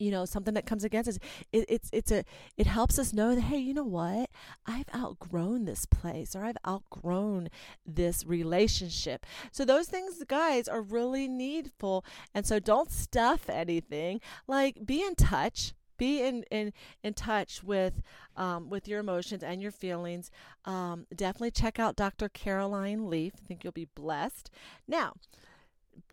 you 0.00 0.10
know 0.10 0.24
something 0.24 0.54
that 0.54 0.66
comes 0.66 0.82
against 0.82 1.08
us 1.08 1.18
it, 1.52 1.64
it's 1.68 1.88
it's 1.92 2.10
a 2.10 2.24
it 2.56 2.66
helps 2.66 2.98
us 2.98 3.12
know 3.12 3.34
that 3.34 3.42
hey 3.42 3.58
you 3.58 3.72
know 3.72 3.84
what? 3.84 4.28
I've 4.66 4.88
outgrown 4.94 5.66
this 5.66 5.86
place 5.86 6.34
or 6.34 6.44
i've 6.44 6.56
outgrown 6.66 7.48
this 7.86 8.26
relationship. 8.26 9.24
So 9.52 9.64
those 9.64 9.86
things 9.86 10.22
guys 10.26 10.66
are 10.66 10.82
really 10.82 11.28
needful. 11.28 12.04
And 12.34 12.44
so 12.44 12.58
don't 12.58 12.90
stuff 12.90 13.48
anything. 13.48 14.20
Like 14.48 14.84
be 14.84 15.02
in 15.02 15.14
touch 15.14 15.74
be 16.00 16.22
in 16.22 16.42
in 16.50 16.72
in 17.04 17.12
touch 17.12 17.62
with 17.62 18.02
um, 18.36 18.70
with 18.70 18.88
your 18.88 19.00
emotions 19.00 19.44
and 19.44 19.60
your 19.60 19.70
feelings. 19.70 20.30
Um, 20.64 21.06
definitely 21.14 21.50
check 21.50 21.78
out 21.78 21.94
Dr. 21.94 22.28
Caroline 22.30 23.08
Leaf. 23.10 23.34
I 23.36 23.46
think 23.46 23.62
you'll 23.62 23.72
be 23.72 23.88
blessed. 23.94 24.50
Now, 24.88 25.12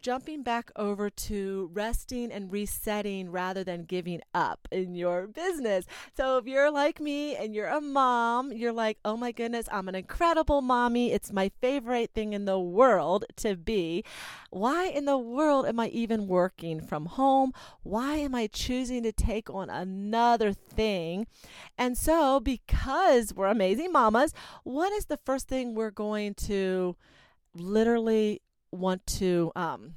jumping 0.01 0.43
back 0.43 0.71
over 0.75 1.09
to 1.09 1.69
resting 1.73 2.31
and 2.31 2.51
resetting 2.51 3.31
rather 3.31 3.63
than 3.63 3.83
giving 3.83 4.21
up 4.33 4.67
in 4.71 4.95
your 4.95 5.27
business. 5.27 5.85
So 6.15 6.37
if 6.37 6.45
you're 6.45 6.71
like 6.71 6.99
me 6.99 7.35
and 7.35 7.53
you're 7.53 7.67
a 7.67 7.81
mom, 7.81 8.51
you're 8.51 8.73
like, 8.73 8.97
oh 9.05 9.17
my 9.17 9.31
goodness, 9.31 9.67
I'm 9.71 9.87
an 9.87 9.95
incredible 9.95 10.61
mommy. 10.61 11.11
It's 11.11 11.31
my 11.31 11.51
favorite 11.61 12.11
thing 12.13 12.33
in 12.33 12.45
the 12.45 12.59
world 12.59 13.25
to 13.37 13.55
be. 13.55 14.03
Why 14.49 14.85
in 14.85 15.05
the 15.05 15.17
world 15.17 15.65
am 15.65 15.79
I 15.79 15.87
even 15.89 16.27
working 16.27 16.81
from 16.81 17.05
home? 17.05 17.51
Why 17.83 18.15
am 18.15 18.33
I 18.33 18.47
choosing 18.47 19.03
to 19.03 19.11
take 19.11 19.49
on 19.49 19.69
another 19.69 20.53
thing? 20.53 21.27
And 21.77 21.97
so, 21.97 22.39
because 22.39 23.33
we're 23.33 23.47
amazing 23.47 23.91
mamas, 23.91 24.33
what 24.63 24.91
is 24.93 25.05
the 25.05 25.19
first 25.25 25.47
thing 25.47 25.75
we're 25.75 25.91
going 25.91 26.33
to 26.35 26.95
literally 27.53 28.41
want 28.71 29.05
to 29.07 29.51
um, 29.55 29.95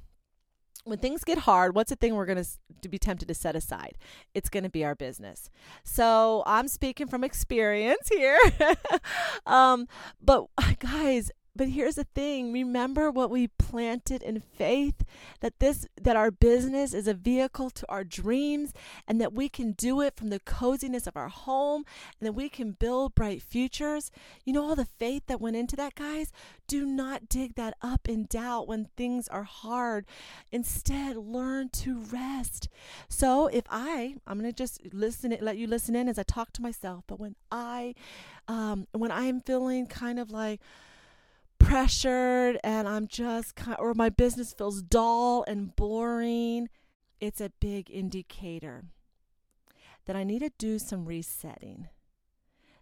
when 0.84 0.98
things 0.98 1.24
get 1.24 1.38
hard, 1.38 1.74
what's 1.74 1.90
the 1.90 1.96
thing 1.96 2.14
we're 2.14 2.26
going 2.26 2.42
to 2.82 2.88
be 2.88 2.98
tempted 2.98 3.28
to 3.28 3.34
set 3.34 3.54
aside? 3.54 3.98
It's 4.34 4.48
going 4.48 4.62
to 4.64 4.70
be 4.70 4.84
our 4.84 4.94
business. 4.94 5.50
So 5.84 6.42
I'm 6.46 6.68
speaking 6.68 7.06
from 7.06 7.22
experience 7.22 8.08
here. 8.08 8.38
um, 9.46 9.86
but 10.20 10.46
guys, 10.78 11.30
but 11.60 11.68
here's 11.68 11.96
the 11.96 12.04
thing. 12.04 12.54
Remember 12.54 13.10
what 13.10 13.28
we 13.28 13.48
planted 13.48 14.22
in 14.22 14.40
faith 14.40 15.04
that 15.40 15.58
this 15.58 15.86
that 16.00 16.16
our 16.16 16.30
business 16.30 16.94
is 16.94 17.06
a 17.06 17.12
vehicle 17.12 17.68
to 17.68 17.86
our 17.86 18.02
dreams 18.02 18.72
and 19.06 19.20
that 19.20 19.34
we 19.34 19.50
can 19.50 19.72
do 19.72 20.00
it 20.00 20.16
from 20.16 20.30
the 20.30 20.40
coziness 20.40 21.06
of 21.06 21.18
our 21.18 21.28
home 21.28 21.84
and 22.18 22.26
that 22.26 22.32
we 22.32 22.48
can 22.48 22.72
build 22.72 23.14
bright 23.14 23.42
futures? 23.42 24.10
You 24.46 24.54
know 24.54 24.62
all 24.66 24.74
the 24.74 24.86
faith 24.86 25.24
that 25.26 25.38
went 25.38 25.54
into 25.54 25.76
that 25.76 25.96
guys? 25.96 26.32
Do 26.66 26.86
not 26.86 27.28
dig 27.28 27.56
that 27.56 27.74
up 27.82 28.08
in 28.08 28.24
doubt 28.24 28.66
when 28.66 28.88
things 28.96 29.28
are 29.28 29.42
hard. 29.42 30.06
Instead 30.50 31.18
learn 31.18 31.68
to 31.68 32.00
rest. 32.04 32.70
So 33.10 33.48
if 33.48 33.64
i 33.68 34.14
i'm 34.26 34.38
going 34.38 34.50
to 34.50 34.56
just 34.56 34.80
listen 34.94 35.36
let 35.42 35.58
you 35.58 35.66
listen 35.66 35.94
in 35.94 36.08
as 36.08 36.18
i 36.18 36.22
talk 36.22 36.54
to 36.54 36.62
myself 36.62 37.04
but 37.06 37.20
when 37.20 37.34
i 37.52 37.94
um 38.48 38.86
when 38.92 39.10
i'm 39.10 39.40
feeling 39.42 39.86
kind 39.86 40.18
of 40.18 40.30
like 40.30 40.60
pressured 41.60 42.58
and 42.64 42.88
I'm 42.88 43.06
just 43.06 43.54
kind 43.54 43.76
or 43.78 43.94
my 43.94 44.08
business 44.08 44.52
feels 44.52 44.82
dull 44.82 45.44
and 45.46 45.76
boring, 45.76 46.68
it's 47.20 47.40
a 47.40 47.52
big 47.60 47.88
indicator 47.90 48.84
that 50.06 50.16
I 50.16 50.24
need 50.24 50.40
to 50.40 50.50
do 50.58 50.78
some 50.80 51.04
resetting. 51.04 51.88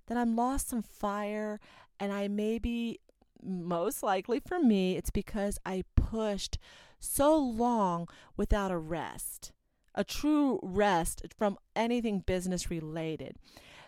That 0.07 0.17
I'm 0.17 0.37
lost 0.37 0.69
some 0.71 0.81
fire 0.81 1.61
and 2.01 2.13
I 2.13 2.29
maybe 2.29 3.01
most 3.43 4.03
likely 4.03 4.41
for 4.41 4.59
me 4.59 4.97
it's 4.97 5.11
because 5.11 5.59
I 5.67 5.85
pushed 5.95 6.59
so 6.99 7.37
long 7.37 8.09
without 8.37 8.71
a 8.71 8.79
rest. 8.79 9.53
A 9.95 10.05
true 10.05 10.61
rest 10.63 11.23
from 11.37 11.59
anything 11.75 12.21
business 12.21 12.71
related. 12.71 13.37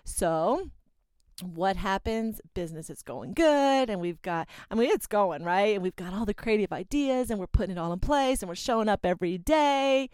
So, 0.04 0.70
what 1.42 1.76
happens? 1.76 2.40
Business 2.54 2.90
is 2.90 3.02
going 3.02 3.34
good, 3.34 3.90
and 3.90 4.00
we've 4.00 4.20
got, 4.22 4.48
I 4.70 4.74
mean, 4.74 4.90
it's 4.90 5.06
going, 5.06 5.44
right? 5.44 5.74
And 5.74 5.82
we've 5.82 5.96
got 5.96 6.12
all 6.12 6.24
the 6.24 6.34
creative 6.34 6.72
ideas, 6.72 7.30
and 7.30 7.38
we're 7.38 7.46
putting 7.46 7.76
it 7.76 7.78
all 7.78 7.92
in 7.92 7.98
place, 7.98 8.42
and 8.42 8.48
we're 8.48 8.54
showing 8.54 8.88
up 8.88 9.04
every 9.04 9.38
day. 9.38 10.10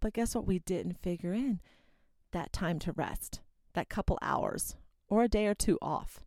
But 0.00 0.12
guess 0.12 0.34
what? 0.34 0.46
We 0.46 0.58
didn't 0.60 1.02
figure 1.02 1.32
in 1.32 1.60
that 2.32 2.52
time 2.52 2.78
to 2.80 2.92
rest, 2.92 3.40
that 3.74 3.88
couple 3.88 4.18
hours, 4.20 4.76
or 5.08 5.22
a 5.22 5.28
day 5.28 5.46
or 5.46 5.54
two 5.54 5.78
off. 5.80 6.24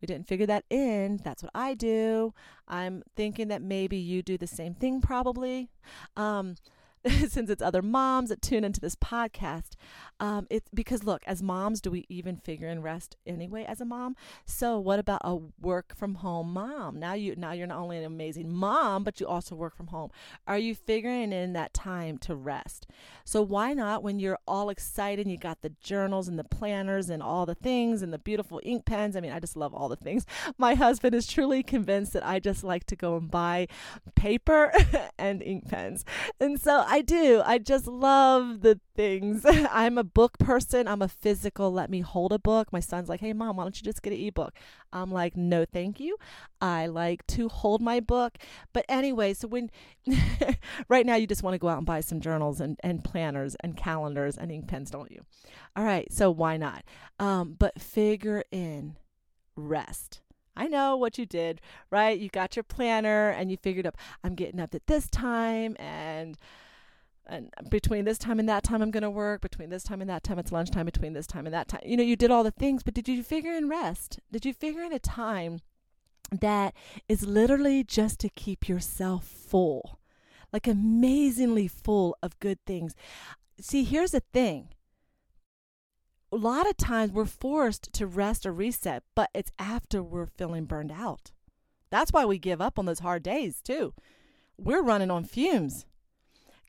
We 0.00 0.06
didn't 0.06 0.26
figure 0.26 0.46
that 0.46 0.64
in. 0.70 1.20
That's 1.22 1.42
what 1.42 1.52
I 1.54 1.74
do. 1.74 2.32
I'm 2.66 3.02
thinking 3.16 3.48
that 3.48 3.62
maybe 3.62 3.98
you 3.98 4.22
do 4.22 4.38
the 4.38 4.46
same 4.46 4.74
thing, 4.74 5.00
probably. 5.00 5.70
Um, 6.16 6.56
since 7.28 7.48
it's 7.48 7.62
other 7.62 7.82
moms 7.82 8.28
that 8.28 8.42
tune 8.42 8.64
into 8.64 8.80
this 8.80 8.96
podcast. 8.96 9.72
Um, 10.18 10.46
it's 10.50 10.68
because 10.74 11.04
look, 11.04 11.22
as 11.26 11.42
moms, 11.42 11.80
do 11.80 11.90
we 11.90 12.04
even 12.08 12.36
figure 12.36 12.68
in 12.68 12.82
rest 12.82 13.16
anyway 13.26 13.64
as 13.64 13.80
a 13.80 13.86
mom? 13.86 14.16
So 14.44 14.78
what 14.78 14.98
about 14.98 15.22
a 15.24 15.36
work 15.60 15.94
from 15.96 16.16
home 16.16 16.52
mom? 16.52 16.98
Now 16.98 17.14
you 17.14 17.34
now 17.36 17.52
you're 17.52 17.66
not 17.66 17.78
only 17.78 17.96
an 17.96 18.04
amazing 18.04 18.52
mom, 18.52 19.02
but 19.04 19.18
you 19.18 19.26
also 19.26 19.54
work 19.54 19.74
from 19.76 19.88
home. 19.88 20.10
Are 20.46 20.58
you 20.58 20.74
figuring 20.74 21.32
in 21.32 21.54
that 21.54 21.72
time 21.72 22.18
to 22.18 22.34
rest? 22.34 22.86
So 23.24 23.40
why 23.40 23.72
not 23.72 24.02
when 24.02 24.18
you're 24.18 24.38
all 24.46 24.68
excited, 24.68 25.26
and 25.26 25.30
you 25.30 25.38
got 25.38 25.62
the 25.62 25.72
journals 25.80 26.28
and 26.28 26.38
the 26.38 26.44
planners 26.44 27.08
and 27.08 27.22
all 27.22 27.46
the 27.46 27.54
things 27.54 28.02
and 28.02 28.12
the 28.12 28.18
beautiful 28.18 28.60
ink 28.62 28.84
pens. 28.84 29.16
I 29.16 29.20
mean, 29.20 29.32
I 29.32 29.40
just 29.40 29.56
love 29.56 29.72
all 29.72 29.88
the 29.88 29.96
things. 29.96 30.26
My 30.58 30.74
husband 30.74 31.14
is 31.14 31.26
truly 31.26 31.62
convinced 31.62 32.12
that 32.12 32.26
I 32.26 32.40
just 32.40 32.62
like 32.64 32.84
to 32.86 32.96
go 32.96 33.16
and 33.16 33.30
buy 33.30 33.68
paper 34.14 34.72
and 35.18 35.42
ink 35.42 35.68
pens. 35.68 36.04
And 36.40 36.60
so 36.60 36.84
I 36.92 37.02
do. 37.02 37.40
I 37.46 37.58
just 37.58 37.86
love 37.86 38.62
the 38.62 38.80
things. 38.96 39.46
I'm 39.46 39.96
a 39.96 40.02
book 40.02 40.38
person. 40.40 40.88
I'm 40.88 41.02
a 41.02 41.06
physical, 41.06 41.72
let 41.72 41.88
me 41.88 42.00
hold 42.00 42.32
a 42.32 42.38
book. 42.38 42.72
My 42.72 42.80
son's 42.80 43.08
like, 43.08 43.20
hey, 43.20 43.32
mom, 43.32 43.56
why 43.56 43.62
don't 43.62 43.80
you 43.80 43.84
just 43.84 44.02
get 44.02 44.12
an 44.12 44.18
ebook? 44.18 44.54
I'm 44.92 45.12
like, 45.12 45.36
no, 45.36 45.64
thank 45.64 46.00
you. 46.00 46.16
I 46.60 46.88
like 46.88 47.24
to 47.28 47.48
hold 47.48 47.80
my 47.80 48.00
book. 48.00 48.38
But 48.72 48.86
anyway, 48.88 49.34
so 49.34 49.46
when 49.46 49.70
right 50.88 51.06
now 51.06 51.14
you 51.14 51.28
just 51.28 51.44
want 51.44 51.54
to 51.54 51.60
go 51.60 51.68
out 51.68 51.78
and 51.78 51.86
buy 51.86 52.00
some 52.00 52.20
journals 52.20 52.60
and, 52.60 52.76
and 52.82 53.04
planners 53.04 53.54
and 53.60 53.76
calendars 53.76 54.36
and 54.36 54.50
ink 54.50 54.66
pens, 54.66 54.90
don't 54.90 55.12
you? 55.12 55.20
All 55.76 55.84
right, 55.84 56.12
so 56.12 56.28
why 56.28 56.56
not? 56.56 56.82
Um, 57.20 57.54
but 57.56 57.80
figure 57.80 58.42
in 58.50 58.96
rest. 59.54 60.22
I 60.56 60.66
know 60.66 60.96
what 60.96 61.18
you 61.18 61.24
did, 61.24 61.60
right? 61.88 62.18
You 62.18 62.28
got 62.30 62.56
your 62.56 62.64
planner 62.64 63.30
and 63.30 63.48
you 63.48 63.58
figured 63.58 63.86
up, 63.86 63.96
I'm 64.24 64.34
getting 64.34 64.58
up 64.58 64.74
at 64.74 64.88
this 64.88 65.08
time 65.08 65.76
and 65.78 66.36
and 67.30 67.50
between 67.70 68.04
this 68.04 68.18
time 68.18 68.38
and 68.38 68.48
that 68.48 68.64
time 68.64 68.82
I'm 68.82 68.90
going 68.90 69.04
to 69.04 69.10
work 69.10 69.40
between 69.40 69.70
this 69.70 69.84
time 69.84 70.00
and 70.00 70.10
that 70.10 70.22
time 70.22 70.38
it's 70.38 70.52
lunchtime 70.52 70.84
between 70.84 71.12
this 71.12 71.26
time 71.26 71.46
and 71.46 71.54
that 71.54 71.68
time 71.68 71.80
you 71.84 71.96
know 71.96 72.02
you 72.02 72.16
did 72.16 72.30
all 72.30 72.42
the 72.44 72.50
things 72.50 72.82
but 72.82 72.92
did 72.94 73.08
you 73.08 73.22
figure 73.22 73.52
in 73.52 73.68
rest? 73.68 74.18
Did 74.30 74.44
you 74.44 74.52
figure 74.52 74.82
in 74.82 74.92
a 74.92 74.98
time 74.98 75.60
that 76.32 76.74
is 77.08 77.26
literally 77.26 77.82
just 77.82 78.20
to 78.20 78.28
keep 78.28 78.68
yourself 78.68 79.24
full 79.24 79.98
like 80.52 80.66
amazingly 80.66 81.68
full 81.68 82.16
of 82.22 82.38
good 82.40 82.58
things? 82.66 82.94
See 83.60 83.84
here's 83.84 84.10
the 84.10 84.20
thing. 84.20 84.70
A 86.32 86.36
lot 86.36 86.68
of 86.68 86.76
times 86.76 87.12
we're 87.12 87.24
forced 87.24 87.92
to 87.92 88.06
rest 88.06 88.44
or 88.44 88.52
reset 88.52 89.04
but 89.14 89.30
it's 89.32 89.52
after 89.58 90.02
we're 90.02 90.26
feeling 90.26 90.64
burned 90.64 90.92
out. 90.92 91.30
That's 91.90 92.12
why 92.12 92.24
we 92.24 92.38
give 92.38 92.60
up 92.60 92.78
on 92.78 92.86
those 92.86 93.00
hard 93.00 93.22
days 93.22 93.60
too. 93.62 93.94
We're 94.56 94.82
running 94.82 95.10
on 95.10 95.24
fumes 95.24 95.86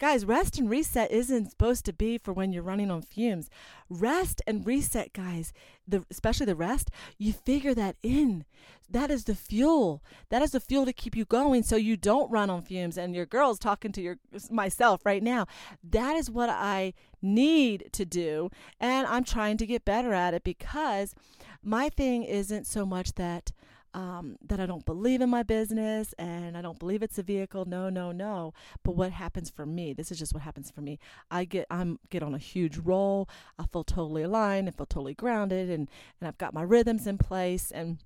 Guys, 0.02 0.26
rest 0.26 0.58
and 0.58 0.68
reset 0.68 1.12
isn't 1.12 1.52
supposed 1.52 1.86
to 1.86 1.94
be 1.94 2.18
for 2.18 2.34
when 2.34 2.52
you're 2.52 2.64
running 2.64 2.90
on 2.90 3.04
fumes. 3.04 3.52
Rest 3.88 4.42
and 4.48 4.66
reset, 4.66 5.14
guys, 5.14 5.54
the, 5.88 6.04
especially 6.10 6.48
the 6.48 6.56
rest, 6.56 6.90
you 7.20 7.32
figure 7.32 7.76
that 7.76 7.98
in. 8.02 8.44
That 8.90 9.12
is 9.12 9.26
the 9.26 9.36
fuel. 9.36 10.04
That 10.30 10.42
is 10.42 10.54
the 10.54 10.60
fuel 10.60 10.88
to 10.88 10.92
keep 10.92 11.16
you 11.16 11.24
going 11.26 11.62
so 11.62 11.76
you 11.76 11.98
don't 11.98 12.32
run 12.32 12.50
on 12.50 12.64
fumes. 12.64 12.98
And 12.98 13.14
your 13.14 13.28
girl's 13.28 13.60
talking 13.60 13.92
to 13.92 14.02
your 14.02 14.18
myself 14.50 15.06
right 15.06 15.22
now. 15.22 15.46
That 15.84 16.16
is 16.16 16.32
what 16.32 16.50
I 16.50 16.94
need 17.22 17.90
to 17.92 18.04
do. 18.04 18.50
And 18.80 19.06
I'm 19.06 19.24
trying 19.24 19.58
to 19.58 19.68
get 19.68 19.86
better 19.86 20.14
at 20.14 20.34
it 20.34 20.44
because 20.44 21.14
my 21.62 21.90
thing 21.90 22.24
isn't 22.24 22.66
so 22.66 22.88
much 22.88 23.14
that 23.14 23.52
um, 23.94 24.38
that 24.46 24.60
I 24.60 24.66
don't 24.66 24.86
believe 24.86 25.22
in 25.22 25.30
my 25.30 25.44
business 25.44 26.14
and 26.18 26.58
I 26.58 26.62
don't 26.62 26.80
believe 26.80 27.04
it's 27.04 27.18
a 27.18 27.24
vehicle. 27.24 27.66
No, 27.66 27.90
no, 27.90 28.12
no. 28.12 28.54
But 28.84 28.96
what 28.96 29.12
happens 29.12 29.50
for 29.50 29.66
me? 29.66 29.94
This 29.94 30.12
is 30.12 30.20
just 30.20 30.34
what 30.34 30.44
happens 30.44 30.72
for 30.72 30.82
me. 30.82 31.00
I 31.30 31.46
get 31.46 31.68
I'm 31.70 32.00
get 32.10 32.24
on 32.24 32.34
a 32.34 32.40
huge 32.40 32.78
roll. 32.78 33.30
I 33.60 33.66
feel 33.66 33.84
totally 33.84 34.24
aligned. 34.24 34.68
I 34.68 34.72
feel 34.72 34.86
totally 34.86 35.14
grounded, 35.14 35.70
and 35.70 35.90
and 36.20 36.28
I've 36.28 36.38
got 36.38 36.54
my 36.54 36.64
rhythms 36.64 37.08
in 37.08 37.18
place 37.18 37.72
and 37.72 38.00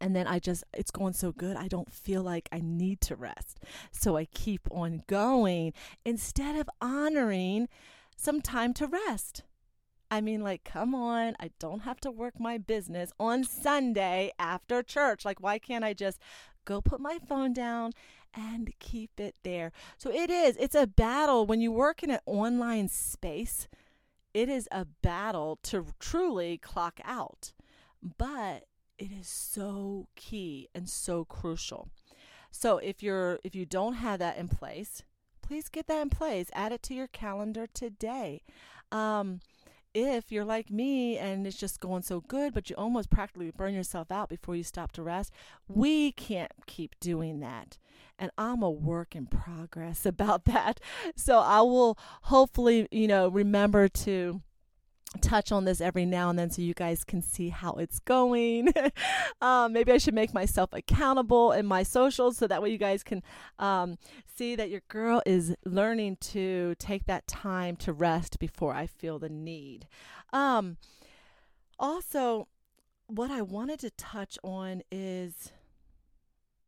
and 0.00 0.14
then 0.14 0.26
I 0.26 0.38
just, 0.38 0.64
it's 0.74 0.90
going 0.90 1.14
so 1.14 1.32
good, 1.32 1.56
I 1.56 1.66
don't 1.66 1.92
feel 1.92 2.22
like 2.22 2.48
I 2.52 2.60
need 2.62 3.00
to 3.02 3.16
rest. 3.16 3.58
So 3.90 4.16
I 4.16 4.26
keep 4.26 4.68
on 4.70 5.02
going 5.06 5.72
instead 6.04 6.56
of 6.56 6.70
honoring 6.80 7.68
some 8.16 8.40
time 8.40 8.74
to 8.74 8.86
rest. 8.86 9.42
I 10.10 10.20
mean, 10.20 10.42
like, 10.42 10.64
come 10.64 10.94
on, 10.94 11.36
I 11.38 11.50
don't 11.58 11.80
have 11.80 12.00
to 12.00 12.10
work 12.10 12.40
my 12.40 12.58
business 12.58 13.12
on 13.20 13.44
Sunday 13.44 14.32
after 14.38 14.82
church. 14.82 15.24
Like, 15.24 15.42
why 15.42 15.58
can't 15.58 15.84
I 15.84 15.92
just 15.92 16.18
go 16.64 16.80
put 16.80 17.00
my 17.00 17.18
phone 17.28 17.52
down 17.52 17.92
and 18.34 18.72
keep 18.78 19.20
it 19.20 19.34
there? 19.42 19.72
So 19.98 20.10
it 20.10 20.30
is, 20.30 20.56
it's 20.56 20.74
a 20.74 20.86
battle 20.86 21.46
when 21.46 21.60
you 21.60 21.72
work 21.72 22.02
in 22.02 22.10
an 22.10 22.20
online 22.26 22.88
space. 22.88 23.68
It 24.32 24.48
is 24.48 24.68
a 24.70 24.86
battle 25.02 25.58
to 25.64 25.86
truly 25.98 26.58
clock 26.58 27.00
out. 27.04 27.52
But 28.02 28.64
it 28.98 29.10
is 29.12 29.28
so 29.28 30.08
key 30.16 30.68
and 30.74 30.88
so 30.88 31.24
crucial. 31.24 31.88
So 32.50 32.78
if 32.78 33.02
you're 33.02 33.38
if 33.44 33.54
you 33.54 33.66
don't 33.66 33.94
have 33.94 34.18
that 34.20 34.36
in 34.38 34.48
place, 34.48 35.02
please 35.42 35.68
get 35.68 35.86
that 35.86 36.02
in 36.02 36.10
place. 36.10 36.50
Add 36.52 36.72
it 36.72 36.82
to 36.84 36.94
your 36.94 37.06
calendar 37.08 37.66
today. 37.66 38.42
Um, 38.90 39.40
if 40.02 40.30
you're 40.32 40.44
like 40.44 40.70
me 40.70 41.16
and 41.18 41.46
it's 41.46 41.56
just 41.56 41.80
going 41.80 42.02
so 42.02 42.20
good, 42.20 42.54
but 42.54 42.70
you 42.70 42.76
almost 42.76 43.10
practically 43.10 43.50
burn 43.50 43.74
yourself 43.74 44.10
out 44.10 44.28
before 44.28 44.56
you 44.56 44.62
stop 44.62 44.92
to 44.92 45.02
rest, 45.02 45.32
we 45.68 46.12
can't 46.12 46.52
keep 46.66 46.98
doing 47.00 47.40
that. 47.40 47.78
And 48.18 48.30
I'm 48.36 48.62
a 48.62 48.70
work 48.70 49.14
in 49.14 49.26
progress 49.26 50.04
about 50.06 50.44
that. 50.46 50.80
So 51.16 51.38
I 51.38 51.60
will 51.60 51.98
hopefully, 52.22 52.88
you 52.90 53.08
know, 53.08 53.28
remember 53.28 53.88
to 53.88 54.42
touch 55.20 55.50
on 55.50 55.64
this 55.64 55.80
every 55.80 56.04
now 56.04 56.28
and 56.28 56.38
then 56.38 56.50
so 56.50 56.60
you 56.60 56.74
guys 56.74 57.02
can 57.02 57.22
see 57.22 57.48
how 57.48 57.72
it's 57.74 57.98
going. 57.98 58.72
um, 59.40 59.72
maybe 59.72 59.90
I 59.92 59.98
should 59.98 60.14
make 60.14 60.34
myself 60.34 60.70
accountable 60.72 61.52
in 61.52 61.66
my 61.66 61.82
socials 61.82 62.36
so 62.36 62.46
that 62.46 62.62
way 62.62 62.70
you 62.70 62.78
guys 62.78 63.02
can 63.02 63.22
um, 63.58 63.96
see 64.26 64.54
that 64.56 64.70
your 64.70 64.82
girl 64.88 65.22
is 65.24 65.54
learning 65.64 66.16
to 66.20 66.74
take 66.78 67.06
that 67.06 67.26
time 67.26 67.76
to 67.76 67.92
rest 67.92 68.38
before 68.38 68.74
I 68.74 68.86
feel 68.86 69.18
the 69.18 69.30
need. 69.30 69.86
Um, 70.32 70.76
also, 71.78 72.48
what 73.06 73.30
I 73.30 73.40
wanted 73.40 73.80
to 73.80 73.90
touch 73.90 74.38
on 74.44 74.82
is 74.90 75.52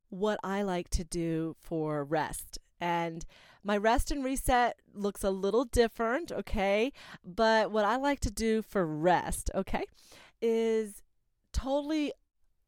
what 0.08 0.40
I 0.42 0.62
like 0.62 0.88
to 0.90 1.04
do 1.04 1.56
for 1.60 2.04
rest. 2.04 2.58
And 2.80 3.26
my 3.62 3.76
rest 3.76 4.10
and 4.10 4.24
reset 4.24 4.76
looks 4.94 5.22
a 5.22 5.30
little 5.30 5.64
different, 5.64 6.32
okay? 6.32 6.92
But 7.24 7.70
what 7.70 7.84
I 7.84 7.96
like 7.96 8.20
to 8.20 8.30
do 8.30 8.62
for 8.62 8.86
rest, 8.86 9.50
okay, 9.54 9.84
is 10.40 11.02
totally, 11.52 12.12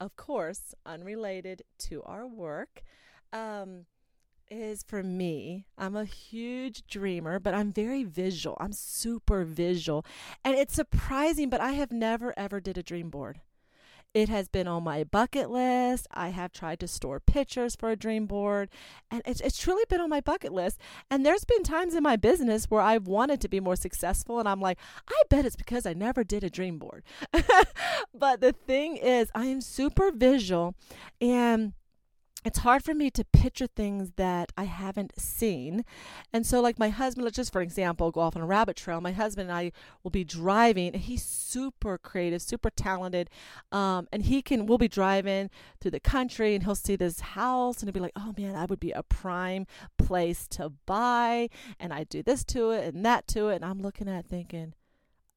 of 0.00 0.16
course, 0.16 0.74
unrelated 0.84 1.62
to 1.78 2.02
our 2.02 2.26
work. 2.26 2.82
Um, 3.32 3.86
is 4.50 4.82
for 4.86 5.02
me. 5.02 5.64
I'm 5.78 5.96
a 5.96 6.04
huge 6.04 6.86
dreamer, 6.86 7.40
but 7.40 7.54
I'm 7.54 7.72
very 7.72 8.04
visual. 8.04 8.56
I'm 8.60 8.72
super 8.72 9.44
visual. 9.44 10.04
And 10.44 10.54
it's 10.54 10.74
surprising, 10.74 11.48
but 11.48 11.62
I 11.62 11.72
have 11.72 11.90
never 11.90 12.34
ever 12.36 12.60
did 12.60 12.76
a 12.76 12.82
dream 12.82 13.08
board. 13.08 13.40
It 14.14 14.28
has 14.28 14.46
been 14.46 14.68
on 14.68 14.84
my 14.84 15.04
bucket 15.04 15.50
list. 15.50 16.06
I 16.12 16.28
have 16.28 16.52
tried 16.52 16.80
to 16.80 16.88
store 16.88 17.18
pictures 17.18 17.74
for 17.74 17.90
a 17.90 17.96
dream 17.96 18.26
board, 18.26 18.68
and 19.10 19.22
it's, 19.24 19.40
it's 19.40 19.58
truly 19.58 19.84
been 19.88 20.02
on 20.02 20.10
my 20.10 20.20
bucket 20.20 20.52
list. 20.52 20.78
And 21.10 21.24
there's 21.24 21.44
been 21.44 21.62
times 21.62 21.94
in 21.94 22.02
my 22.02 22.16
business 22.16 22.66
where 22.66 22.82
I've 22.82 23.06
wanted 23.06 23.40
to 23.40 23.48
be 23.48 23.58
more 23.58 23.76
successful, 23.76 24.38
and 24.38 24.46
I'm 24.46 24.60
like, 24.60 24.78
I 25.08 25.22
bet 25.30 25.46
it's 25.46 25.56
because 25.56 25.86
I 25.86 25.94
never 25.94 26.24
did 26.24 26.44
a 26.44 26.50
dream 26.50 26.78
board. 26.78 27.04
but 28.14 28.42
the 28.42 28.52
thing 28.52 28.98
is, 28.98 29.30
I 29.34 29.46
am 29.46 29.62
super 29.62 30.12
visual, 30.12 30.74
and 31.18 31.72
it's 32.44 32.58
hard 32.58 32.82
for 32.84 32.94
me 32.94 33.10
to 33.10 33.24
picture 33.24 33.66
things 33.66 34.12
that 34.16 34.52
I 34.56 34.64
haven't 34.64 35.18
seen. 35.20 35.84
And 36.32 36.46
so, 36.46 36.60
like 36.60 36.78
my 36.78 36.88
husband, 36.88 37.24
let's 37.24 37.36
just 37.36 37.52
for 37.52 37.60
example, 37.60 38.10
go 38.10 38.20
off 38.20 38.36
on 38.36 38.42
a 38.42 38.46
rabbit 38.46 38.76
trail. 38.76 39.00
My 39.00 39.12
husband 39.12 39.50
and 39.50 39.56
I 39.56 39.72
will 40.02 40.10
be 40.10 40.24
driving, 40.24 40.92
and 40.92 41.02
he's 41.02 41.24
super 41.24 41.98
creative, 41.98 42.42
super 42.42 42.70
talented. 42.70 43.30
Um, 43.70 44.08
and 44.12 44.22
he 44.22 44.42
can, 44.42 44.66
we'll 44.66 44.78
be 44.78 44.88
driving 44.88 45.50
through 45.80 45.92
the 45.92 46.00
country, 46.00 46.54
and 46.54 46.64
he'll 46.64 46.74
see 46.74 46.96
this 46.96 47.20
house, 47.20 47.80
and 47.80 47.88
he'll 47.88 47.94
be 47.94 48.00
like, 48.00 48.12
oh 48.16 48.34
man, 48.36 48.54
that 48.54 48.70
would 48.70 48.80
be 48.80 48.92
a 48.92 49.02
prime 49.02 49.66
place 49.98 50.46
to 50.48 50.70
buy. 50.86 51.48
And 51.78 51.92
I 51.92 52.04
do 52.04 52.22
this 52.22 52.44
to 52.46 52.70
it 52.70 52.94
and 52.94 53.04
that 53.04 53.26
to 53.28 53.48
it. 53.48 53.56
And 53.56 53.64
I'm 53.64 53.80
looking 53.80 54.08
at 54.08 54.24
it 54.24 54.26
thinking, 54.28 54.74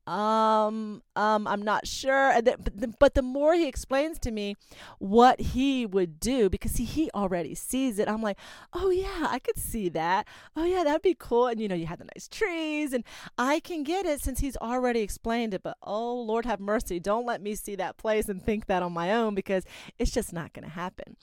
um 0.08 1.02
um 1.16 1.48
i'm 1.48 1.62
not 1.62 1.88
sure. 1.88 2.34
But 2.42 2.80
the, 2.80 2.94
but 3.00 3.16
the 3.16 3.22
more 3.22 3.54
he 3.56 3.68
explains 3.68 4.20
to 4.20 4.32
me 4.32 4.56
what 5.00 5.40
he 5.40 5.86
would 5.86 6.20
do 6.20 6.50
because 6.50 6.76
he, 6.76 6.86
he 6.86 7.10
already 7.16 7.56
sees 7.56 7.98
it 7.98 8.08
i'm 8.08 8.22
like 8.22 8.38
oh 8.74 8.90
yeah 8.92 9.28
i 9.30 9.40
could 9.40 9.58
see 9.58 9.90
that. 9.90 10.28
Oh 10.56 10.66
yeah 10.66 10.84
that'd 10.84 11.02
be 11.02 11.16
cool. 11.18 11.48
And 11.48 11.60
you 11.60 11.68
know 11.68 11.76
you 11.76 11.88
have 11.88 12.00
the 12.00 12.06
nice 12.16 12.28
trees 12.28 12.94
and 12.94 13.04
i 13.38 13.60
can 13.60 13.84
get 13.84 14.06
it 14.06 14.22
since 14.22 14.40
he's 14.40 14.58
already 14.58 15.00
explained 15.02 15.54
it 15.54 15.64
but 15.64 15.78
oh 15.82 16.22
lord 16.22 16.46
have 16.46 16.60
mercy. 16.60 17.00
Don't 17.00 17.26
let 17.26 17.42
me 17.42 17.56
see 17.56 17.76
that 17.76 17.98
place 17.98 18.30
and 18.30 18.42
think 18.44 18.68
that 18.68 18.84
on 18.84 18.94
my 18.94 19.12
own 19.12 19.36
because 19.36 19.64
it's 19.98 20.12
just 20.12 20.34
not 20.34 20.54
going 20.54 20.66
to 20.66 20.72
happen. 20.72 21.18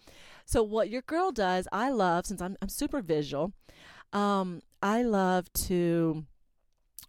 So 0.44 0.62
what 0.62 0.90
your 0.90 1.02
girl 1.02 1.30
does 1.30 1.68
i 1.72 1.90
love 1.90 2.26
since 2.26 2.42
i'm, 2.42 2.56
I'm 2.60 2.68
super 2.68 3.00
visual 3.00 3.52
um 4.12 4.60
i 4.82 5.02
love 5.02 5.52
to 5.52 6.24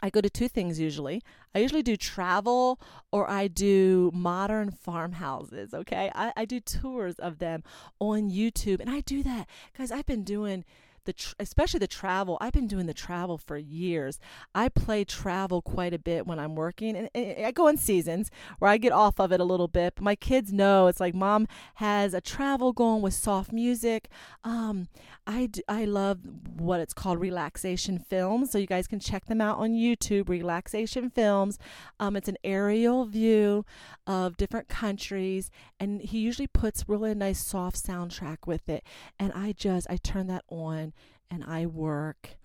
I 0.04 0.10
go 0.10 0.22
to 0.22 0.30
two 0.30 0.50
things 0.50 0.80
usually. 0.80 1.24
I 1.56 1.60
usually 1.60 1.82
do 1.82 1.96
travel 1.96 2.80
or 3.12 3.28
I 3.30 3.48
do 3.48 4.12
modern 4.14 4.70
farmhouses, 4.70 5.74
okay? 5.74 6.12
I, 6.14 6.34
I 6.36 6.46
do 6.46 6.60
tours 6.60 7.16
of 7.16 7.40
them 7.40 7.64
on 8.00 8.30
YouTube. 8.30 8.82
And 8.82 8.90
I 8.90 9.00
do 9.00 9.24
that 9.24 9.48
Guys, 9.78 9.92
I've 9.92 10.06
been 10.06 10.24
doing 10.24 10.66
the 11.06 11.14
tr- 11.14 11.34
especially 11.40 11.80
the 11.80 11.88
travel. 11.88 12.38
I've 12.42 12.54
been 12.54 12.68
doing 12.68 12.86
the 12.86 12.94
travel 12.94 13.38
for 13.38 13.58
years. 13.58 14.20
I 14.54 14.70
play 14.70 15.04
travel 15.04 15.62
quite 15.62 15.94
a 15.94 16.00
bit 16.00 16.26
when 16.26 16.40
I'm 16.40 16.56
working, 16.56 16.96
and, 16.96 17.10
and 17.14 17.46
I 17.46 17.52
go 17.52 17.68
in 17.68 17.78
seasons 17.78 18.30
where 18.60 18.72
I 18.72 18.78
get 18.78 18.92
off 18.92 19.20
of 19.20 19.32
it 19.32 19.40
a 19.40 19.44
little 19.44 19.68
bit. 19.68 19.96
But 19.96 20.04
my 20.04 20.16
kids 20.16 20.52
know 20.52 20.88
it's 20.88 21.00
like 21.00 21.16
mom 21.16 21.48
has 21.76 22.14
a 22.14 22.22
travel 22.22 22.74
going 22.74 23.02
with 23.02 23.14
soft 23.14 23.52
music. 23.52 24.10
Um, 24.44 24.88
I 25.26 25.48
d- 25.48 25.64
I 25.68 25.86
love 25.86 26.20
what 26.58 26.80
it's 26.80 26.94
called 26.94 27.20
relaxation 27.20 28.00
films, 28.00 28.52
so 28.52 28.58
you 28.58 28.68
guys 28.68 28.88
can 28.88 29.00
check 29.00 29.26
them 29.26 29.42
out 29.42 29.58
on 29.58 29.72
YouTube. 29.72 30.30
Relaxation 30.30 31.10
films. 31.10 31.60
Um, 32.00 32.16
it's 32.16 32.28
an 32.28 32.38
aerial 32.44 33.06
view 33.06 33.66
of 34.08 34.38
different 34.38 34.68
countries, 34.68 35.50
and 35.80 36.02
he 36.02 36.20
usually 36.20 36.48
puts 36.48 36.88
really 36.88 37.14
nice 37.14 37.44
soft 37.46 37.84
soundtrack 37.84 38.46
with 38.46 38.68
it. 38.70 38.84
And 39.20 39.32
I 39.34 39.54
just 39.54 39.88
I 39.90 39.98
turn 39.98 40.28
that 40.28 40.44
on 40.50 40.93
and 41.30 41.44
I 41.44 41.66
work. 41.66 42.38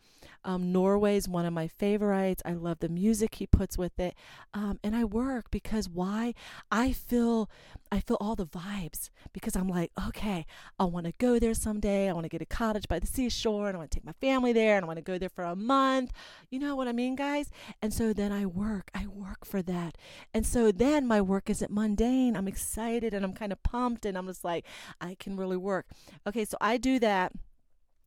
Um, 0.45 0.73
Norway's 0.73 1.29
one 1.29 1.45
of 1.45 1.53
my 1.53 1.67
favorites. 1.67 2.43
I 2.45 2.53
love 2.53 2.79
the 2.79 2.89
music 2.89 3.35
he 3.35 3.47
puts 3.47 3.77
with 3.77 3.99
it, 3.99 4.15
um, 4.55 4.79
and 4.85 4.95
I 4.95 5.05
work 5.05 5.51
because 5.51 5.89
why? 5.89 6.33
I 6.71 6.93
feel 6.93 7.51
I 7.91 8.01
feel 8.01 8.19
all 8.21 8.37
the 8.37 8.47
vibes 8.47 9.11
because 9.33 9.57
I'm 9.57 9.69
like, 9.69 9.91
okay, 10.09 10.47
I 10.79 10.85
want 10.85 11.07
to 11.07 11.13
go 11.19 11.39
there 11.39 11.55
someday. 11.55 12.09
I 12.09 12.13
want 12.13 12.25
to 12.25 12.29
get 12.31 12.41
a 12.41 12.47
cottage 12.47 12.87
by 12.89 12.99
the 12.99 13.07
seashore, 13.07 13.69
and 13.69 13.77
I 13.77 13.79
want 13.79 13.91
to 13.91 13.97
take 13.97 14.07
my 14.07 14.15
family 14.21 14.53
there, 14.53 14.77
and 14.77 14.85
I 14.85 14.87
want 14.87 14.99
to 14.99 15.03
go 15.03 15.19
there 15.19 15.29
for 15.29 15.45
a 15.45 15.57
month. 15.57 16.13
You 16.51 16.61
know 16.61 16.77
what 16.77 16.89
I 16.89 16.93
mean, 16.93 17.17
guys? 17.17 17.51
And 17.83 17.93
so 17.93 18.13
then 18.13 18.33
I 18.33 18.47
work. 18.47 18.91
I 18.95 19.07
work 19.07 19.45
for 19.45 19.61
that, 19.63 19.99
and 20.33 20.47
so 20.47 20.71
then 20.71 21.07
my 21.07 21.21
work 21.21 21.51
isn't 21.51 21.71
mundane. 21.71 22.37
I'm 22.37 22.49
excited 22.49 23.13
and 23.13 23.25
I'm 23.25 23.35
kind 23.35 23.53
of 23.53 23.63
pumped, 23.63 24.07
and 24.07 24.17
I'm 24.17 24.27
just 24.27 24.45
like, 24.45 24.65
I 25.01 25.17
can 25.19 25.37
really 25.37 25.57
work. 25.57 25.87
Okay, 26.27 26.45
so 26.45 26.57
I 26.61 26.77
do 26.77 26.99
that 27.01 27.33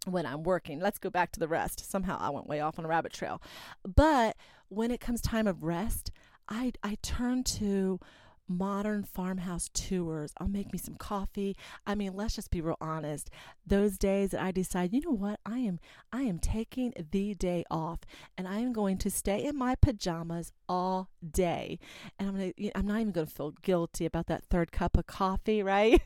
when 0.05 0.25
I'm 0.25 0.43
working. 0.43 0.79
Let's 0.79 0.99
go 0.99 1.09
back 1.09 1.31
to 1.33 1.39
the 1.39 1.47
rest. 1.47 1.89
Somehow 1.89 2.17
I 2.19 2.29
went 2.29 2.47
way 2.47 2.59
off 2.59 2.79
on 2.79 2.85
a 2.85 2.87
rabbit 2.87 3.13
trail. 3.13 3.41
But 3.83 4.35
when 4.69 4.91
it 4.91 4.99
comes 4.99 5.21
time 5.21 5.47
of 5.47 5.63
rest, 5.63 6.11
I 6.49 6.73
I 6.83 6.97
turn 7.01 7.43
to 7.43 7.99
modern 8.47 9.03
farmhouse 9.03 9.69
tours. 9.73 10.33
I'll 10.37 10.47
make 10.47 10.71
me 10.71 10.79
some 10.79 10.95
coffee. 10.95 11.55
I 11.85 11.95
mean, 11.95 12.13
let's 12.13 12.35
just 12.35 12.51
be 12.51 12.61
real 12.61 12.77
honest. 12.81 13.29
Those 13.65 13.97
days 13.97 14.31
that 14.31 14.41
I 14.41 14.51
decide, 14.51 14.93
you 14.93 15.01
know 15.01 15.11
what, 15.11 15.39
I 15.45 15.59
am 15.59 15.79
I 16.11 16.23
am 16.23 16.39
taking 16.39 16.93
the 17.11 17.33
day 17.33 17.63
off 17.71 17.99
and 18.37 18.47
I 18.47 18.59
am 18.59 18.73
going 18.73 18.97
to 18.99 19.11
stay 19.11 19.43
in 19.43 19.57
my 19.57 19.75
pajamas 19.75 20.51
all 20.67 21.09
day. 21.29 21.79
And 22.19 22.29
I'm 22.29 22.35
gonna 22.37 22.71
I'm 22.75 22.87
not 22.87 23.01
even 23.01 23.11
gonna 23.11 23.27
feel 23.27 23.51
guilty 23.61 24.05
about 24.05 24.27
that 24.27 24.43
third 24.45 24.71
cup 24.71 24.97
of 24.97 25.07
coffee, 25.07 25.63
right? 25.63 26.01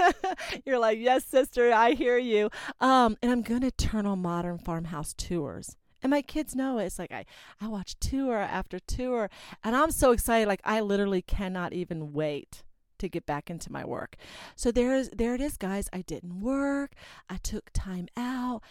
You're 0.64 0.78
like, 0.78 0.98
yes, 0.98 1.24
sister, 1.24 1.72
I 1.72 1.92
hear 1.92 2.18
you. 2.18 2.50
Um, 2.80 3.16
and 3.22 3.30
I'm 3.32 3.42
gonna 3.42 3.70
turn 3.70 4.06
on 4.06 4.20
modern 4.20 4.58
farmhouse 4.58 5.14
tours. 5.14 5.76
And 6.02 6.10
my 6.10 6.22
kids 6.22 6.54
know 6.54 6.78
it. 6.78 6.86
It's 6.86 6.98
like 6.98 7.12
I, 7.12 7.24
I 7.60 7.68
watch 7.68 7.96
tour 8.00 8.36
after 8.38 8.78
tour 8.78 9.30
and 9.62 9.76
I'm 9.76 9.90
so 9.90 10.12
excited. 10.12 10.48
Like 10.48 10.62
I 10.64 10.80
literally 10.80 11.22
cannot 11.22 11.72
even 11.72 12.12
wait 12.12 12.62
to 12.98 13.08
get 13.08 13.26
back 13.26 13.50
into 13.50 13.72
my 13.72 13.84
work. 13.84 14.16
So 14.56 14.70
there's 14.70 15.08
there 15.10 15.34
it 15.34 15.40
is 15.40 15.56
guys. 15.56 15.88
I 15.92 16.02
didn't 16.02 16.40
work. 16.40 16.92
I 17.28 17.36
took 17.38 17.70
time 17.72 18.08
out 18.16 18.62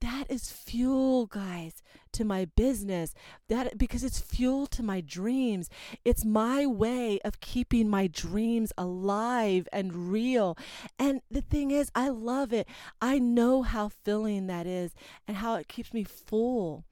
that 0.00 0.24
is 0.30 0.50
fuel 0.50 1.26
guys 1.26 1.82
to 2.12 2.24
my 2.24 2.46
business. 2.56 3.14
That 3.48 3.78
because 3.78 4.02
it's 4.02 4.20
fuel 4.20 4.66
to 4.68 4.82
my 4.82 5.00
dreams. 5.00 5.68
It's 6.04 6.24
my 6.24 6.66
way 6.66 7.20
of 7.24 7.40
keeping 7.40 7.88
my 7.88 8.06
dreams 8.06 8.72
alive 8.78 9.68
and 9.72 10.10
real. 10.10 10.56
And 10.98 11.20
the 11.30 11.42
thing 11.42 11.70
is 11.70 11.90
i 11.94 12.08
love 12.08 12.52
it. 12.52 12.66
I 13.00 13.18
know 13.18 13.62
how 13.62 13.88
filling 13.88 14.46
that 14.46 14.66
is 14.66 14.94
and 15.28 15.36
how 15.38 15.56
it 15.56 15.68
keeps 15.68 15.92
me 15.92 16.04
full. 16.04 16.84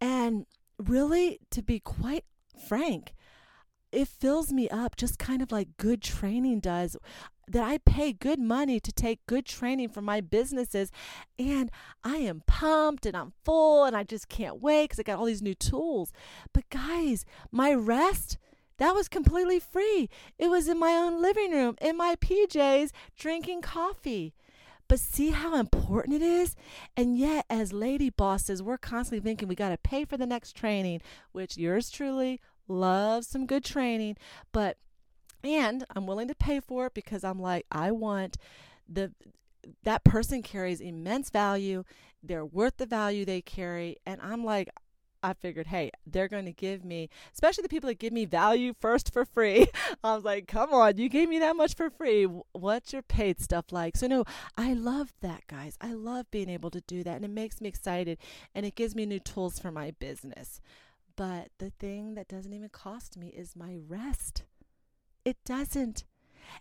And 0.00 0.46
really 0.78 1.38
to 1.50 1.62
be 1.62 1.78
quite 1.78 2.24
frank 2.68 3.14
it 3.92 4.08
fills 4.08 4.50
me 4.52 4.68
up 4.70 4.96
just 4.96 5.18
kind 5.18 5.42
of 5.42 5.52
like 5.52 5.76
good 5.76 6.02
training 6.02 6.58
does 6.60 6.96
that 7.52 7.62
I 7.62 7.78
pay 7.78 8.12
good 8.12 8.38
money 8.38 8.80
to 8.80 8.92
take 8.92 9.26
good 9.26 9.46
training 9.46 9.90
for 9.90 10.00
my 10.00 10.20
businesses 10.20 10.90
and 11.38 11.70
I 12.02 12.16
am 12.16 12.42
pumped 12.46 13.06
and 13.06 13.16
I'm 13.16 13.32
full 13.44 13.84
and 13.84 13.96
I 13.96 14.02
just 14.04 14.28
can't 14.28 14.60
wait 14.60 14.90
cuz 14.90 14.98
I 14.98 15.02
got 15.02 15.18
all 15.18 15.26
these 15.26 15.42
new 15.42 15.54
tools. 15.54 16.12
But 16.52 16.68
guys, 16.70 17.24
my 17.50 17.72
rest 17.72 18.38
that 18.78 18.94
was 18.94 19.08
completely 19.08 19.60
free. 19.60 20.08
It 20.38 20.48
was 20.48 20.66
in 20.66 20.78
my 20.78 20.92
own 20.92 21.22
living 21.22 21.52
room 21.52 21.76
in 21.80 21.96
my 21.96 22.16
PJs 22.16 22.90
drinking 23.16 23.62
coffee. 23.62 24.34
But 24.88 24.98
see 24.98 25.30
how 25.30 25.56
important 25.56 26.16
it 26.16 26.22
is? 26.22 26.56
And 26.96 27.16
yet, 27.16 27.46
as 27.48 27.72
lady 27.72 28.10
bosses, 28.10 28.62
we're 28.62 28.78
constantly 28.78 29.22
thinking 29.24 29.48
we 29.48 29.54
got 29.54 29.70
to 29.70 29.78
pay 29.78 30.04
for 30.04 30.16
the 30.16 30.26
next 30.26 30.56
training, 30.56 31.00
which 31.30 31.56
yours 31.56 31.90
truly 31.90 32.40
loves 32.68 33.28
some 33.28 33.46
good 33.46 33.64
training. 33.64 34.16
But 34.52 34.78
and 35.44 35.84
I'm 35.94 36.06
willing 36.06 36.28
to 36.28 36.34
pay 36.34 36.60
for 36.60 36.86
it 36.86 36.94
because 36.94 37.24
I'm 37.24 37.40
like, 37.40 37.66
I 37.70 37.90
want 37.90 38.36
the 38.88 39.12
that 39.84 40.04
person 40.04 40.42
carries 40.42 40.80
immense 40.80 41.30
value. 41.30 41.84
They're 42.22 42.44
worth 42.44 42.78
the 42.78 42.86
value 42.86 43.24
they 43.24 43.42
carry. 43.42 43.96
And 44.04 44.20
I'm 44.20 44.44
like, 44.44 44.70
I 45.24 45.34
figured, 45.34 45.68
hey, 45.68 45.92
they're 46.04 46.28
going 46.28 46.46
to 46.46 46.52
give 46.52 46.84
me, 46.84 47.08
especially 47.32 47.62
the 47.62 47.68
people 47.68 47.86
that 47.88 48.00
give 48.00 48.12
me 48.12 48.24
value 48.24 48.74
first 48.80 49.12
for 49.12 49.24
free. 49.24 49.68
I 50.04 50.14
was 50.16 50.24
like, 50.24 50.48
come 50.48 50.72
on, 50.72 50.98
you 50.98 51.08
gave 51.08 51.28
me 51.28 51.38
that 51.38 51.54
much 51.54 51.76
for 51.76 51.90
free. 51.90 52.24
What's 52.52 52.92
your 52.92 53.02
paid 53.02 53.40
stuff 53.40 53.66
like? 53.70 53.96
So, 53.96 54.08
no, 54.08 54.24
I 54.56 54.72
love 54.72 55.12
that, 55.20 55.46
guys. 55.46 55.76
I 55.80 55.92
love 55.92 56.30
being 56.30 56.48
able 56.48 56.70
to 56.70 56.80
do 56.80 57.04
that. 57.04 57.16
And 57.16 57.24
it 57.24 57.30
makes 57.30 57.60
me 57.60 57.68
excited 57.68 58.18
and 58.54 58.66
it 58.66 58.74
gives 58.74 58.96
me 58.96 59.06
new 59.06 59.20
tools 59.20 59.60
for 59.60 59.70
my 59.70 59.92
business. 59.92 60.60
But 61.14 61.48
the 61.58 61.70
thing 61.70 62.14
that 62.14 62.28
doesn't 62.28 62.52
even 62.52 62.70
cost 62.70 63.16
me 63.16 63.28
is 63.28 63.54
my 63.54 63.76
rest. 63.86 64.42
It 65.24 65.36
doesn't. 65.44 66.04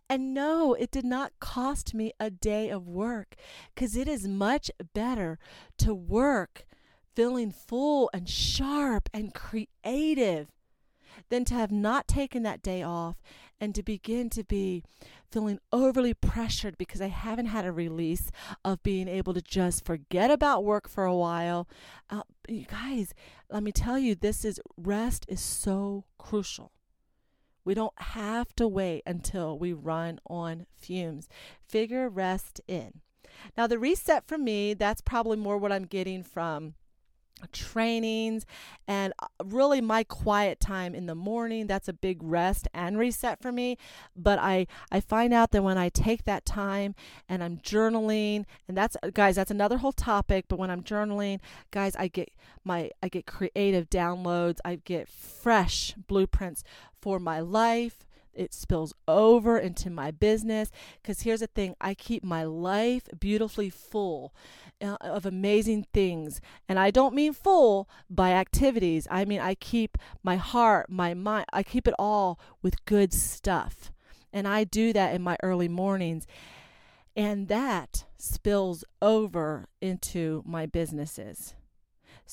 And 0.09 0.33
no, 0.33 0.73
it 0.73 0.91
did 0.91 1.05
not 1.05 1.33
cost 1.39 1.93
me 1.93 2.13
a 2.19 2.29
day 2.29 2.69
of 2.69 2.87
work 2.87 3.35
because 3.73 3.95
it 3.95 4.07
is 4.07 4.27
much 4.27 4.71
better 4.93 5.39
to 5.79 5.93
work 5.93 6.65
feeling 7.15 7.51
full 7.51 8.09
and 8.13 8.29
sharp 8.29 9.09
and 9.13 9.33
creative 9.33 10.47
than 11.29 11.43
to 11.45 11.53
have 11.53 11.71
not 11.71 12.07
taken 12.07 12.43
that 12.43 12.61
day 12.61 12.81
off 12.81 13.21
and 13.59 13.75
to 13.75 13.83
begin 13.83 14.29
to 14.29 14.43
be 14.43 14.83
feeling 15.29 15.59
overly 15.71 16.13
pressured 16.13 16.77
because 16.77 17.01
I 17.01 17.07
haven't 17.07 17.47
had 17.47 17.65
a 17.65 17.71
release 17.71 18.31
of 18.65 18.81
being 18.81 19.07
able 19.07 19.33
to 19.33 19.41
just 19.41 19.85
forget 19.85 20.31
about 20.31 20.63
work 20.63 20.87
for 20.87 21.05
a 21.05 21.15
while. 21.15 21.67
Uh, 22.09 22.23
you 22.47 22.65
guys, 22.65 23.13
let 23.49 23.63
me 23.63 23.71
tell 23.71 23.99
you, 23.99 24.15
this 24.15 24.43
is 24.45 24.59
rest 24.77 25.25
is 25.27 25.41
so 25.41 26.05
crucial. 26.17 26.71
We 27.63 27.73
don't 27.73 27.93
have 27.97 28.55
to 28.55 28.67
wait 28.67 29.03
until 29.05 29.57
we 29.57 29.73
run 29.73 30.19
on 30.27 30.65
fumes. 30.75 31.27
Figure 31.67 32.09
rest 32.09 32.61
in. 32.67 33.01
Now, 33.57 33.67
the 33.67 33.79
reset 33.79 34.27
for 34.27 34.37
me, 34.37 34.73
that's 34.73 35.01
probably 35.01 35.37
more 35.37 35.57
what 35.57 35.71
I'm 35.71 35.85
getting 35.85 36.23
from 36.23 36.73
trainings 37.47 38.45
and 38.87 39.13
uh, 39.19 39.27
really 39.43 39.81
my 39.81 40.03
quiet 40.03 40.59
time 40.59 40.93
in 40.95 41.05
the 41.05 41.15
morning 41.15 41.67
that's 41.67 41.87
a 41.87 41.93
big 41.93 42.21
rest 42.21 42.67
and 42.73 42.97
reset 42.97 43.41
for 43.41 43.51
me. 43.51 43.77
But 44.15 44.39
i 44.39 44.67
i 44.91 44.99
find 44.99 45.33
out 45.33 45.51
that 45.51 45.63
when 45.63 45.77
i 45.77 45.89
take 45.89 46.23
that 46.25 46.45
time 46.45 46.95
and 47.29 47.43
i'm 47.43 47.57
journaling 47.57 48.45
and 48.67 48.77
that's 48.77 48.97
uh, 49.03 49.09
guys 49.13 49.35
that's 49.35 49.51
another 49.51 49.77
whole 49.77 49.91
topic 49.91 50.45
but 50.47 50.57
when 50.59 50.69
i'm 50.69 50.83
journaling 50.83 51.39
guys 51.71 51.95
i 51.95 52.07
get 52.07 52.31
my 52.63 52.91
i 53.01 53.07
get 53.07 53.25
creative 53.25 53.89
downloads. 53.89 54.59
I 54.63 54.75
get 54.75 55.07
fresh 55.09 55.93
blueprints 56.07 56.63
for 57.01 57.19
my 57.19 57.39
life 57.39 58.05
it 58.33 58.53
spills 58.53 58.93
over 59.07 59.57
into 59.57 59.89
my 59.89 60.11
business 60.11 60.71
because 61.01 61.21
here's 61.21 61.41
the 61.41 61.47
thing 61.47 61.75
i 61.81 61.93
keep 61.93 62.23
my 62.23 62.43
life 62.43 63.03
beautifully 63.19 63.69
full 63.69 64.33
uh, 64.81 64.97
of 65.01 65.25
amazing 65.25 65.85
things. 65.93 66.41
And 66.67 66.79
i 66.79 66.91
don't 66.91 67.15
mean 67.15 67.33
full 67.33 67.89
by 68.09 68.31
activities 68.31 69.07
i 69.11 69.25
mean 69.25 69.39
i 69.39 69.55
keep 69.55 69.97
my 70.23 70.37
heart 70.37 70.89
my 70.89 71.13
mind 71.13 71.45
i 71.53 71.63
keep 71.63 71.87
it 71.87 71.93
all 71.99 72.39
with 72.61 72.85
good 72.85 73.13
stuff. 73.13 73.91
And 74.33 74.47
i 74.47 74.63
do 74.63 74.93
that 74.93 75.13
in 75.13 75.21
my 75.21 75.37
early 75.43 75.67
mornings. 75.67 76.25
And 77.15 77.49
that 77.49 78.05
spills 78.17 78.85
over 79.01 79.67
into 79.81 80.43
my 80.45 80.65
businesses 80.65 81.55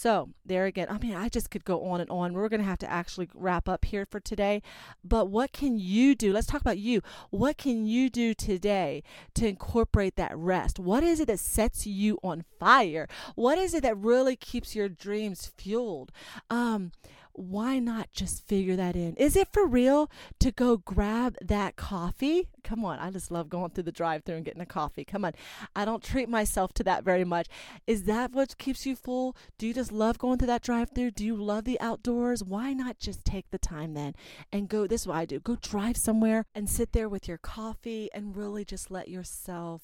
so, 0.01 0.29
there 0.47 0.67
again, 0.67 0.87
I 0.89 0.97
mean, 0.99 1.17
I 1.17 1.29
just 1.29 1.51
could 1.51 1.65
go 1.65 1.85
on 1.87 2.01
and 2.01 2.09
on. 2.09 2.33
We're 2.33 2.49
going 2.49 2.61
to 2.61 2.69
have 2.69 2.79
to 2.79 2.89
actually 2.89 3.29
wrap 3.35 3.69
up 3.69 3.85
here 3.85 4.07
for 4.09 4.21
today. 4.21 4.63
But 5.03 5.29
what 5.29 5.51
can 5.51 5.77
you 5.77 6.15
do? 6.15 6.33
Let's 6.33 6.47
talk 6.47 6.61
about 6.61 6.79
you. 6.79 7.01
What 7.31 7.59
can 7.59 7.85
you 7.85 8.09
do 8.09 8.33
today 8.33 9.03
to 9.35 9.49
incorporate 9.49 10.15
that 10.15 10.37
rest? 10.37 10.79
What 10.79 11.03
is 11.03 11.19
it 11.19 11.27
that 11.27 11.41
sets 11.41 11.85
you 11.85 12.17
on 12.23 12.45
fire? 12.61 13.09
What 13.35 13.59
is 13.59 13.75
it 13.75 13.83
that 13.83 13.99
really 13.99 14.37
keeps 14.37 14.77
your 14.77 14.89
dreams 14.89 15.51
fueled? 15.59 16.13
Um, 16.49 16.93
why 17.39 17.79
not 17.79 18.13
just 18.13 18.47
figure 18.47 18.77
that 18.77 18.97
in? 18.97 19.15
Is 19.15 19.37
it 19.37 19.49
for 19.53 19.65
real 19.67 20.11
to 20.41 20.51
go 20.51 20.77
grab 20.77 21.37
that 21.41 21.77
coffee? 21.77 22.49
Come 22.65 22.85
on, 22.85 22.99
I 22.99 23.11
just 23.11 23.31
love 23.31 23.49
going 23.49 23.71
through 23.71 23.85
the 23.85 23.93
drive 23.93 24.25
through 24.25 24.37
and 24.37 24.45
getting 24.45 24.61
a 24.61 24.67
coffee. 24.67 25.05
Come 25.05 25.25
on. 25.25 25.33
I 25.77 25.85
don't 25.85 26.03
treat 26.03 26.29
myself 26.29 26.73
to 26.75 26.85
that 26.85 27.05
very 27.05 27.25
much. 27.25 27.47
Is 27.87 28.05
that 28.05 28.33
what 28.33 28.59
keeps 28.59 28.85
you 28.85 28.97
full? 28.97 29.37
Do 29.57 29.67
you 29.67 29.75
just 29.75 29.93
love 29.93 30.19
going 30.19 30.39
through 30.39 30.49
that 30.49 30.63
drive 30.63 30.91
through? 30.95 31.13
Do 31.13 31.25
you 31.25 31.37
love 31.37 31.65
the 31.65 31.81
outdoors? 31.81 32.43
Why 32.43 32.73
not 32.73 32.99
just 32.99 33.25
take 33.25 33.51
the 33.51 33.59
time 33.59 33.95
then 33.95 34.15
and 34.53 34.69
go? 34.69 34.87
This 34.87 35.03
is 35.03 35.07
what 35.07 35.17
I 35.17 35.25
do 35.25 35.39
go 35.39 35.57
drive 35.57 35.97
somewhere 35.97 36.45
and 36.55 36.69
sit 36.69 36.93
there 36.93 37.09
with 37.09 37.29
your 37.29 37.39
coffee 37.39 38.11
and 38.13 38.37
really 38.37 38.65
just 38.65 38.91
let 38.91 39.09
yourself 39.09 39.83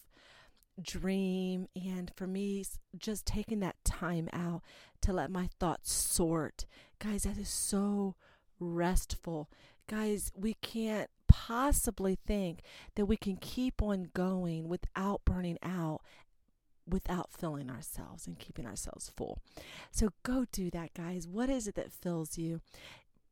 dream 0.83 1.69
and 1.75 2.11
for 2.17 2.27
me 2.27 2.65
just 2.97 3.27
taking 3.27 3.61
that 3.61 3.77
time 3.85 4.29
out 4.33 4.63
to 5.01 5.13
let 5.13 5.31
my 5.31 5.49
thoughts 5.59 5.93
sort. 5.93 6.67
Guys 6.99 7.25
that 7.25 7.39
is 7.39 7.49
so 7.49 8.15
restful. 8.59 9.51
Guys 9.89 10.33
we 10.35 10.55
can't 10.55 11.11
possibly 11.29 12.19
think 12.27 12.61
that 12.95 13.07
we 13.07 13.17
can 13.17 13.37
keep 13.37 13.83
on 13.83 14.11
going 14.15 14.69
without 14.69 15.25
burning 15.25 15.59
out 15.63 16.01
without 16.87 17.31
filling 17.33 17.71
ourselves 17.71 18.27
and 18.27 18.39
keeping 18.39 18.67
ourselves 18.67 19.11
full. 19.17 19.39
So 19.91 20.11
go 20.23 20.45
do 20.53 20.71
that 20.71 20.95
guys. 20.95 21.27
What 21.27 21.49
is 21.49 21.67
it 21.67 21.75
that 21.77 21.93
fills 21.93 22.37
you 22.37 22.61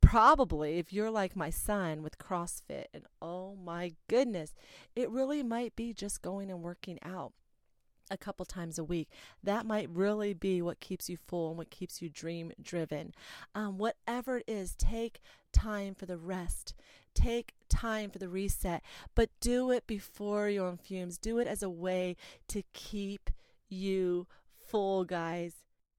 probably 0.03 0.77
if 0.77 0.91
you're 0.91 1.09
like 1.09 1.35
my 1.35 1.49
son 1.49 2.03
with 2.03 2.17
CrossFit 2.17 2.85
and 2.93 3.05
oh 3.21 3.55
my 3.55 3.93
goodness, 4.07 4.53
it 4.95 5.09
really 5.09 5.41
might 5.41 5.75
be 5.75 5.93
just 5.93 6.21
going 6.21 6.51
and 6.51 6.61
working 6.61 6.99
out 7.03 7.33
a 8.11 8.17
couple 8.17 8.45
times 8.45 8.77
a 8.77 8.83
week. 8.83 9.09
That 9.41 9.65
might 9.65 9.89
really 9.89 10.33
be 10.33 10.61
what 10.61 10.79
keeps 10.79 11.09
you 11.09 11.17
full 11.17 11.49
and 11.49 11.57
what 11.57 11.69
keeps 11.69 12.01
you 12.01 12.09
dream 12.09 12.51
driven. 12.61 13.13
Um, 13.55 13.77
whatever 13.77 14.37
it 14.37 14.45
is, 14.45 14.75
take 14.75 15.21
time 15.51 15.95
for 15.95 16.05
the 16.05 16.17
rest. 16.17 16.73
Take 17.15 17.53
time 17.69 18.09
for 18.09 18.19
the 18.19 18.29
reset, 18.29 18.83
but 19.15 19.29
do 19.39 19.71
it 19.71 19.87
before 19.87 20.49
you're 20.49 20.67
on 20.67 20.77
fumes. 20.77 21.17
Do 21.17 21.39
it 21.39 21.47
as 21.47 21.63
a 21.63 21.69
way 21.69 22.17
to 22.49 22.63
keep 22.73 23.29
you 23.69 24.27
full, 24.67 25.05
guys, 25.05 25.53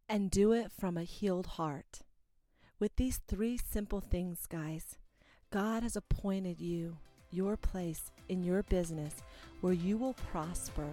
and 0.09 0.31
do 0.31 0.53
it 0.53 0.71
from 0.79 0.97
a 0.97 1.05
healed 1.05 1.47
heart. 1.47 2.04
With 2.85 2.97
these 2.97 3.19
three 3.29 3.57
simple 3.57 4.03
things, 4.03 4.45
guys, 4.45 4.99
God 5.51 5.83
has 5.85 5.97
appointed 5.97 6.61
you 6.61 6.99
your 7.31 7.57
place 7.57 8.13
in 8.29 8.45
your 8.45 8.63
business 8.65 9.23
where 9.63 9.73
you 9.73 9.97
will 9.97 10.13
prosper 10.31 10.91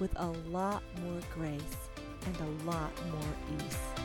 with 0.00 0.10
a 0.18 0.32
lot 0.50 0.82
more 1.00 1.20
grace 1.32 1.76
and 2.26 2.36
a 2.40 2.64
lot 2.64 2.90
more 3.12 3.56
ease. 3.56 3.97